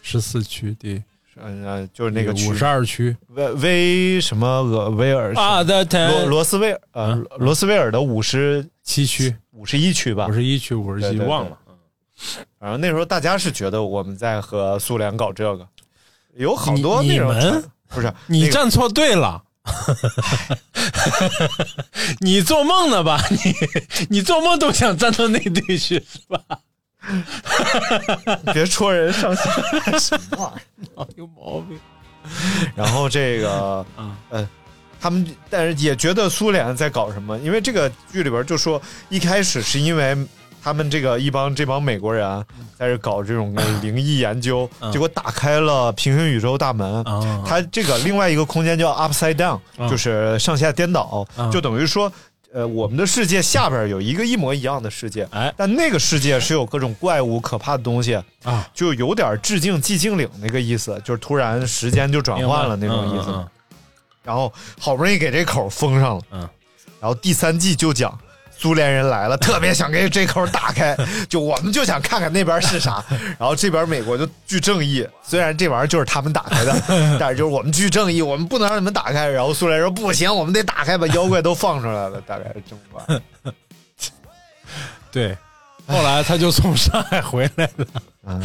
[0.00, 1.02] 十四区第
[1.42, 11.56] 嗯、呃，就是那个五十二区威威什么俄威尔啊的罗罗斯威尔呃罗斯威尔的五十七区五十一区吧五，十一区五十一对对对忘了。
[12.58, 15.66] 反正那时候大家是觉得我们在和苏联搞这个，
[16.36, 19.42] 有好多你那种你们不是你站错队了。
[22.18, 23.22] 你做梦呢吧？
[23.30, 23.54] 你
[24.10, 26.40] 你做梦都想站到那队去是吧？
[28.52, 29.44] 别戳人上心，
[30.00, 30.56] 什么玩意
[30.96, 31.02] 儿？
[31.02, 31.78] 啊 有毛病。
[32.74, 34.48] 然后这个嗯呃，
[35.00, 40.16] 他们但是也觉得苏联在搞什么，因为这个剧里边就说一开始是因为。
[40.62, 42.44] 他们这个一帮这帮美国人啊
[42.78, 44.92] 在这搞这种灵异研究，嗯。
[44.92, 47.02] 结果打开了平行宇宙大门。
[47.02, 52.12] 啊它这个另外一个空间叫 upside down，、啊就是上下颠倒，啊就等于说，
[52.52, 55.52] 呃，我们的世界下边有一个一模一样的世界，哎。
[55.56, 63.30] 但那个世界是有各种怪物、可怕的东西，啊，就有点致敬寂静岭那个意思，就是突然时间就转换了那种意思。
[63.30, 63.34] 嗯。
[63.34, 63.48] 嗯
[64.22, 66.48] 然后好不容易给这口封上了，嗯。
[67.00, 68.16] 然后第三季就讲。
[68.62, 70.96] 苏联人来了，特别想给这口打开，
[71.28, 73.04] 就我们就想看看那边是啥，
[73.36, 76.72] 然后这边美国就巨正义，虽然这玩意儿就是他们打开的，
[77.18, 79.26] 但是就是我们巨正义，我们不能让你们打开。
[79.26, 83.52] 然后苏联人说不行，我们得打开，把 妖怪都放出来了，大概是这么办。
[85.10, 85.36] 对。
[85.88, 87.86] 后来他就从上海回来了。
[88.24, 88.40] 嗯，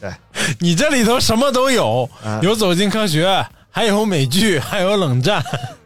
[0.00, 0.12] 对，
[0.58, 5.42] 你这里头什么都有，啊有走进科学，还有美剧，还有冷战。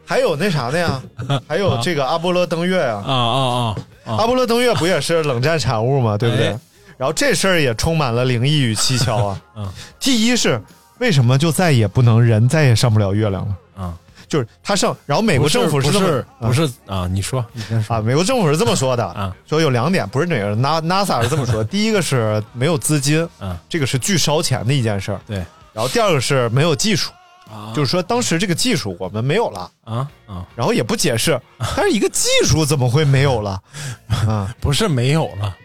[0.06, 1.02] 还有那啥的呀，
[1.48, 4.16] 还有这个阿波罗登月呀、啊啊啊啊！
[4.18, 6.18] 阿波罗登月不也是冷战产物吗？
[6.18, 6.48] 对不对？
[6.48, 6.58] 哎
[6.96, 9.40] 然后这事儿也充满了灵异与蹊跷啊。
[9.56, 9.68] 嗯，
[9.98, 10.62] 第一是
[10.98, 13.82] 为什么就再也不能人再也上不了月亮了？
[13.82, 13.94] 啊，
[14.28, 17.08] 就是他上，然后美国政府不这么是不是啊？
[17.10, 25.38] 你说，你先说啊，美国政府是这么说的啊，说有两点，不是哪个 Na NASA 是这么说， 第一个是没有资金，嗯，这个是巨烧钱的一件事儿，对
[25.72, 27.10] 然后第二个是没有技术，
[27.50, 31.40] 啊就是说当时这个技术我们没有了，啊啊，然后也不解释，
[31.76, 33.60] 但是一个技术怎么会没有了？
[34.26, 35.56] 啊，不是没有了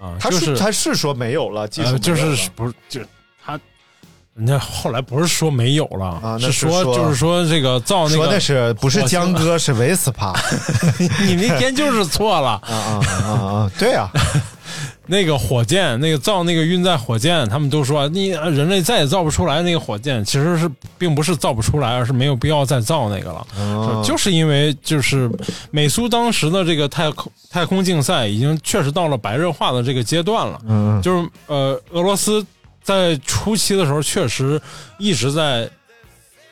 [0.00, 3.00] 啊，他是他是说没有了，技术呃就是不是就
[3.44, 3.58] 他。
[4.34, 10.34] 人家后来不是说没有了，啊那是说说就是说这个造那个，说的是不是江哥是维斯帕？
[11.24, 12.60] 你那天就是错了。
[12.66, 13.70] 啊啊啊啊！
[13.78, 14.10] 对啊，
[15.06, 24.02] 那个火箭，那个造那个运载火箭，他们都说你人类再也造不出来那个火箭，其实是并不是造不出来，而是没有必要再造那个了，哦。
[24.02, 25.30] 是就是因为就是
[25.70, 32.44] 美苏当时的这个太空太空竞赛已经确实到了白热化的这个阶段了，嗯，就是呃，俄罗斯
[32.82, 34.60] 在初期的时候确实
[34.98, 35.68] 一直在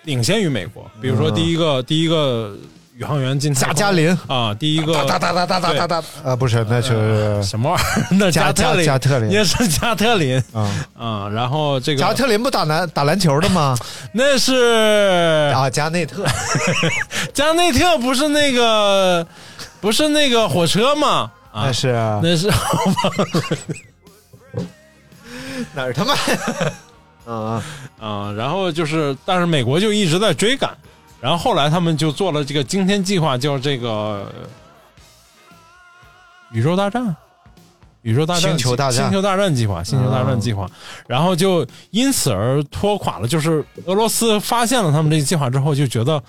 [0.05, 2.57] 领先于美国，比如说第一个、第一个
[3.03, 8.07] 宇航员进加加林啊，第一个哒哒哒哒哒哒哒啊，不是，那是什么玩意儿？
[8.17, 11.29] 那加特林，加特林也是加特林啊，啊。
[11.29, 13.77] 然后这个加特林不打篮打篮球的吗？
[14.15, 16.25] 那是啊，加内特
[17.35, 19.27] 加内特，不是那个
[19.81, 21.29] 不是那个火车吗？
[21.51, 21.93] 啊那，是
[22.23, 22.47] 那是
[25.75, 26.15] 哪儿他妈？
[27.27, 27.63] 啊
[28.01, 30.71] 啊，然后就是，但是美国就一直在追赶，
[31.23, 34.27] 然后后来他们就做了这个惊天计划，叫这个呃
[36.51, 37.15] 宇宙大战。
[38.03, 40.69] 宇宙大战、星球大战星球大战计划、星球大战计划，
[41.07, 43.29] 然后就因此而拖垮了。
[43.29, 46.21] 就是俄罗斯发现了他们这个计划之后，就觉得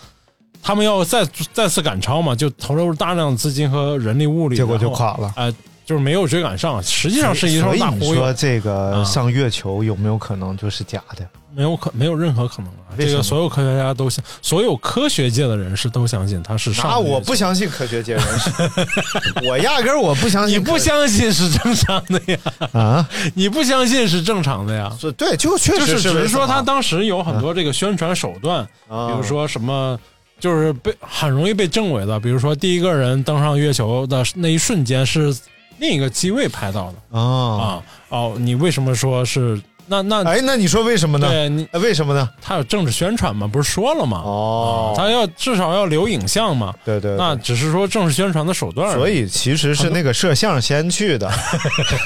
[0.62, 5.34] 他们要再再次赶超嘛，就投入大量的资金和人力物力，结果就垮了。
[5.36, 5.52] 哎、
[5.84, 11.28] 就是没有追赶上，实际上是一所场大忽以你说，这个啊上月球有没有可能就是假的？
[11.56, 12.98] 没有可没有任何可能啊！
[12.98, 18.50] 这个所有科学家都相，所有科学界的人士都相信他是上那了月球我不相信科学界人士，
[19.48, 20.56] 我压根儿我不相信。
[20.56, 22.40] 你不相信是正常的呀，
[22.74, 23.10] 啊？
[23.36, 24.92] 你不相信是正常的呀。
[25.00, 30.00] 是对，就确就是实是只是说他当时有很多这个宣传手段，啊比如说什么，
[30.40, 35.36] 就是被很容易被证伪的，比如说第一个人登上月球的那一瞬间是
[35.80, 41.28] 另一个机位拍到的啊，啊哦，你为什么说是那那哎，那你说为什么呢？
[41.30, 42.30] 对为什么呢？
[42.42, 43.46] 他有政治宣传嘛？
[43.48, 44.22] 不是说了吗？
[44.24, 46.74] 哦，他要至少要留影像嘛。
[46.86, 48.94] 对对，对那只是说政治宣传的手段。
[48.94, 51.30] 所以其实是那个摄像先去的，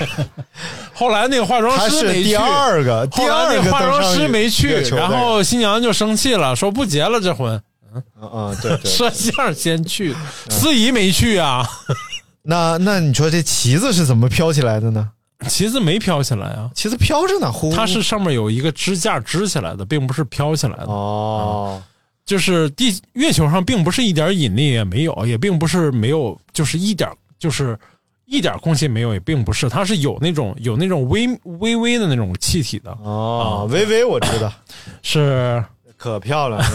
[0.93, 7.61] 后来那个化妆师没去，第二个，第二个那个化妆师没去然后新娘就生气了，说不结了这婚。
[7.93, 8.91] 嗯嗯，对对。
[8.91, 10.15] 摄像先去，
[10.49, 11.67] 司仪没去啊，
[12.43, 15.09] 那那你说这旗子是怎么飘起来的呢？
[15.47, 20.85] 旗子没飘起来啊，旗子飘着呢，呼，它是上面有一个支架支起来的，并不是飘起来的。
[20.85, 21.81] 哦，
[22.25, 27.77] 就是地月球上并不是一点引力也没有，也并不是没有，就是一点就是
[28.25, 34.51] 一点空气没有，也并不是，它是有那种有那种微微微的那种气体的，哦，微微我知道，
[35.03, 35.63] 是。
[35.95, 36.67] 可漂亮了。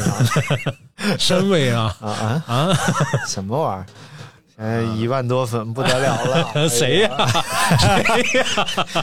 [1.16, 1.96] 深微啊。
[2.00, 2.42] 啊啊！
[2.48, 2.68] 啊，
[3.28, 3.86] 什么玩意儿？
[4.54, 7.10] 现在一万多粉不得了了， 谁呀、
[7.78, 8.46] 谁呀、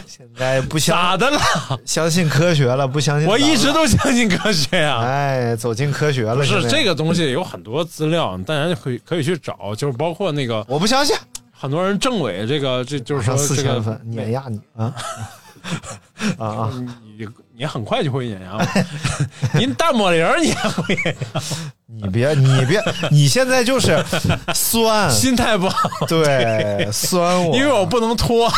[0.05, 1.39] 现在不相咋的了？
[1.85, 6.35] 相信科学了，不相信我一直都相信科学呀、哎，走进科学了。
[6.35, 11.15] 不是这个东西有很多资料，大家可以可以去找，就是包括那个我不相信，
[11.51, 14.93] 很多人政委这个，这就是说这个四千粉碾压你 啊。
[16.37, 16.73] 啊啊！
[17.17, 17.27] 你
[17.59, 18.65] 你很快就会碾压我，
[19.59, 20.97] 您大抹零你还会
[21.87, 22.81] 你别你别，
[23.11, 24.01] 你现在就是
[24.55, 28.49] 酸， 心态不好，对酸我，因为我不能拖。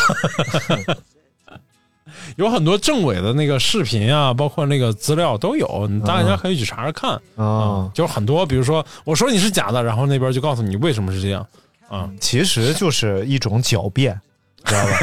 [2.36, 7.10] 有很多政委的那个视频啊，包括那个资料都有，你大家可以去查查看。
[7.34, 11.44] 啊，就是很多，比如说我说你是假的，然后那边就告诉你为什么是这样。
[11.88, 12.08] 啊。
[12.20, 14.18] 其实就是一种狡辩，
[14.64, 14.96] 知道吧？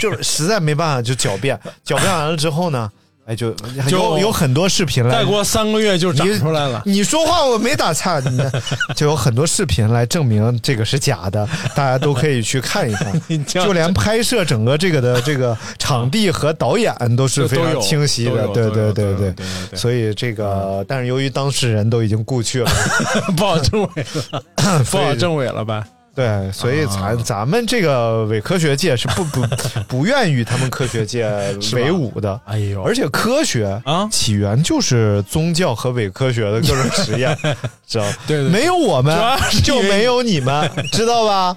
[0.00, 2.90] 就是实在没办法就狡辩，狡辩完了之后呢，
[3.26, 3.50] 哎，就
[3.88, 6.82] 就有有很多视频来再过三个月就长你出来了。
[6.84, 8.38] 你说话我没打岔，你
[8.94, 13.20] 就有很多视频来证明这个是假的，大家都可以去看一看。
[13.46, 19.34] 就连拍摄整个这个的这个场地和导演都是非常清晰的，对对对对
[19.74, 22.70] 所以这个，但是由于当事人都已经故去了，
[23.36, 23.88] 不好证伪
[24.32, 24.42] 了，
[24.90, 25.82] 不好证伪了呗。
[26.14, 29.42] 对，所以咱咱们这个伪科学界是不不
[29.88, 31.28] 不愿与他们科学界
[31.72, 32.40] 为伍的。
[32.44, 37.36] 哎呦，而且科学啊起源就是宗教和伪科学的各种实验，
[37.86, 38.16] 知道吧？
[38.28, 39.18] 对对对没有我们
[39.64, 41.56] 就没有你们， 知道吧？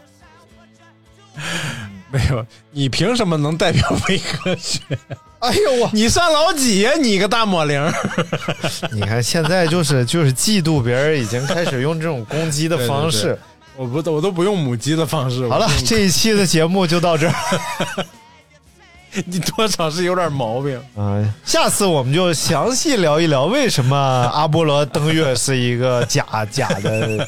[2.11, 4.79] 没有，你凭什么能代表伪科学？
[5.39, 6.93] 哎呦我，你算老几呀？
[6.99, 7.93] 你个大抹零儿！
[8.91, 13.21] 你看现在就是就是嫉妒别人，已经开始用这种攻击的方式。
[13.21, 13.39] 对对
[13.77, 15.47] 我不，我都不用母鸡的方式。
[15.47, 17.33] 好了，这一期的节目就到这儿。
[19.25, 20.79] 你多少是有点毛病。
[20.95, 27.27] 嗯，下次我们就详细聊一聊为什么阿波罗登月是一个假假的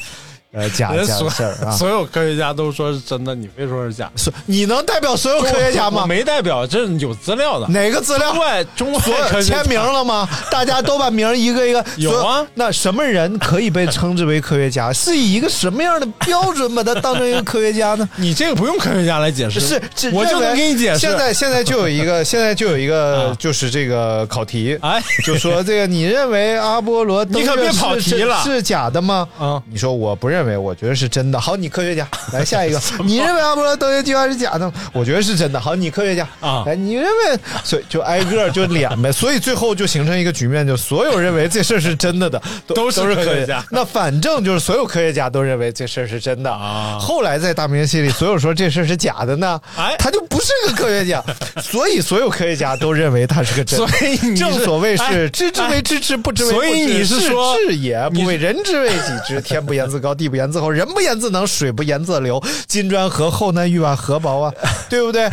[0.51, 1.71] 呃假假事儿啊。
[1.77, 4.11] 所有科学家都说是真的，你非说是假
[4.45, 6.05] 你能代表所有科学家我吗？
[6.07, 7.67] 没代表，这是有资料的。
[7.67, 8.33] 哪个资料？
[8.33, 10.27] 对，中外所有科学家签名了吗？
[10.49, 14.91] 大家都把名一个一个有啊那什么人可以被称之为科学家？
[14.91, 18.09] 是以一个什么样的标准把他当成一个科学家呢？
[18.17, 20.99] 你这个不用科学家来解释，是，我就能给你解释。
[20.99, 29.27] 现在现在就有一个，现在就有一个啊，就是这个考题，哎，就说这个你认为阿波罗登你可别月是跑题了是是假的吗？
[29.37, 31.39] 啊你说我不认为，我觉得是真的。
[31.39, 34.73] 好，你科学家， 来下一个，你认为阿波罗登月计划是假的吗？
[34.93, 35.59] 我觉得是真的。
[35.59, 51.23] 好，你科学家啊来，你认为，所以就挨个就脸呗， 所以最后就形成一个局面，就所有认为这事儿是真的的都都是是科科学家那反正就是所有科学家都认为这事儿是真的啊后来在大明星里，所有说这事儿是假的呢，哎他就不是个科学家，
[51.61, 53.87] 所以所有科学家都认为他是个真的。
[53.89, 56.67] 所以你正所谓是哎知之为知之，不知为不知。
[56.67, 59.41] 所以你是是说知也，你不为人之为己知。
[59.41, 62.41] 天不言自高，地不言自厚，人不言自能，水不言自流。
[62.67, 64.53] 金砖河厚，那玉瓦何薄啊？
[64.89, 65.29] 对不对？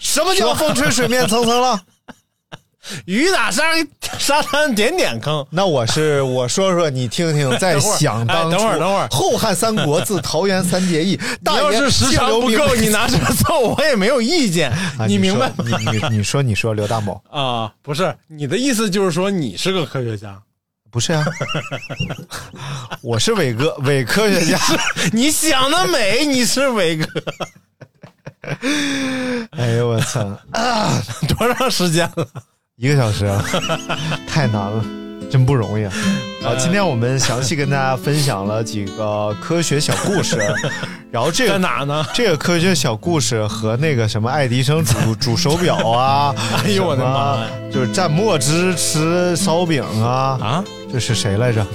[0.00, 1.80] 什么叫风吹水面层层浪？
[3.04, 3.64] 雨打沙
[4.16, 5.44] 沙滩点点坑。
[5.50, 17.72] 那我是我说说你听听， 在想当等会儿等会儿后汉三国自桃园三结义，你大要是时长不够，你拿这个凑我也没有意见，啊你明白说你你你说你说刘大某啊？
[17.82, 20.40] 不是你的意思就是说你是个科学家，
[20.96, 21.22] 不是啊？
[23.04, 24.58] 我是伟哥，伪科学家。
[25.12, 27.06] 你想得美，你是伟哥。
[29.58, 30.24] 哎呦我操！
[31.36, 32.26] 多长时间了？
[32.76, 33.44] 一个小时啊，
[34.26, 34.82] 太难了，
[35.30, 35.92] 真不容易啊！
[36.44, 40.38] 啊，今天我们详细跟大家分享了几个科学小故事，
[41.10, 42.06] 然后这个在个哪呢？
[42.14, 47.48] 这个科学小故事和那个什么爱迪生煮煮 手表啊，哎呦我的妈呀！
[47.72, 51.66] 就是蘸墨汁吃烧饼啊，啊，这是谁来着？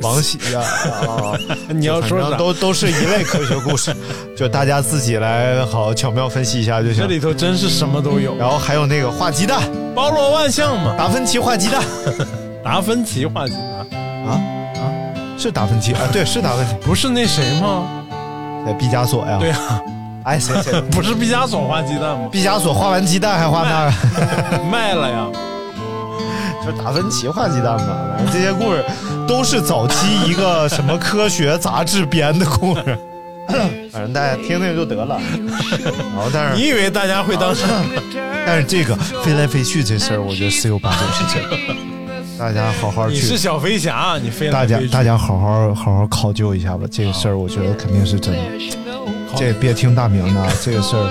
[0.00, 1.34] 王喜呀啊！
[1.68, 2.36] 你要说啥？
[2.36, 3.94] 都都是一类科学故事，
[4.36, 7.06] 就大家自己来好巧妙分析一下就行这。
[7.06, 9.60] 里头真是什么都有，然后还有那个画鸡蛋，
[9.94, 10.94] 包罗万象嘛。
[10.96, 11.82] 达芬奇画鸡蛋
[12.62, 13.62] 达芬奇画鸡蛋
[14.26, 14.40] 啊
[14.76, 14.82] 啊，
[15.38, 16.74] 是达芬奇啊，对，是达芬奇。
[16.84, 17.84] 不是那谁吗？
[18.66, 19.56] 呃，毕加索呀，对呀、
[20.24, 20.80] 哎，谁谁？
[20.92, 22.28] 不是毕加索画鸡蛋吗？
[22.30, 23.86] 毕加索画完鸡蛋还画那
[24.58, 25.26] 个，卖了呀。
[26.62, 27.86] 就是达芬奇画鸡蛋吧。
[28.16, 28.84] 反正这些故事
[29.26, 32.98] 都是早期一个什么科学杂志编的故事，
[33.90, 35.18] 反正大家听听就得了。
[35.18, 37.66] 然后，但是你以为大家会当真？
[38.46, 38.94] 但是这个
[39.24, 41.89] 飞来飞去这事儿，我觉得十有八九是真的。
[42.40, 44.72] 大家好好去，你是小飞侠，你飞来飞。
[44.72, 46.86] 大家大家好好好好考究一下吧。
[46.90, 48.40] 这个事儿，我觉得肯定是真的。
[49.36, 51.10] 这别听大明的，这个事儿、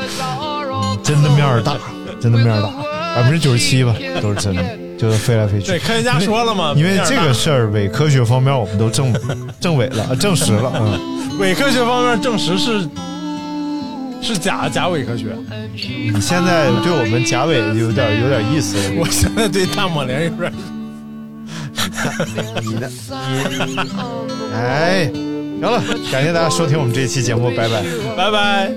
[0.73, 1.77] 嗯真的面儿大，
[2.19, 2.69] 真的面儿大，
[3.15, 4.63] 百分之九十七吧都是真的，
[4.97, 5.67] 就是飞来飞去。
[5.67, 9.13] 对科学家说了嘛，因为这个事儿伪科学方面我们都证
[9.59, 12.89] 证 伪了，呃证实了，嗯，伪科学方面证实是
[14.19, 15.27] 是假假伪科学。
[15.75, 20.51] 你现在对我们假伪有点有点意思，我现在对大抹脸有点
[22.63, 23.77] 你的你，
[24.53, 25.09] 哎，
[25.59, 27.83] 行了，感谢大家收听我们这一期节目，拜拜。
[28.15, 28.71] 拜拜。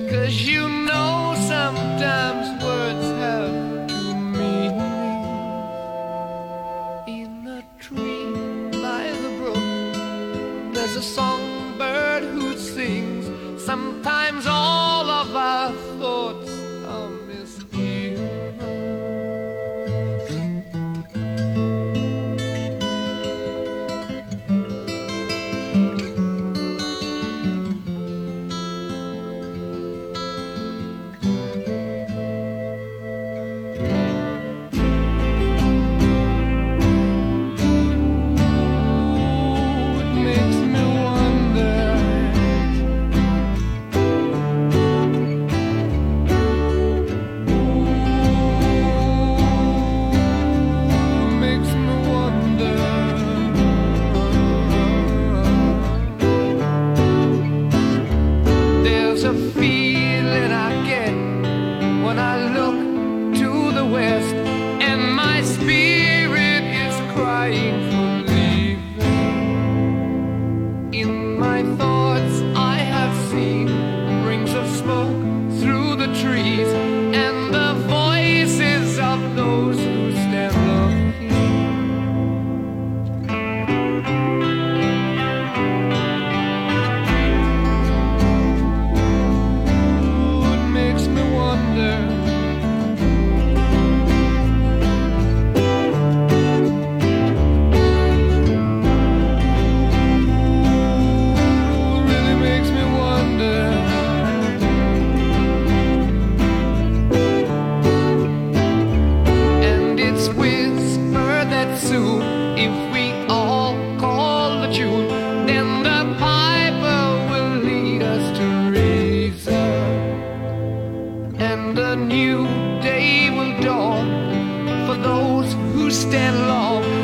[125.93, 127.02] stand alone.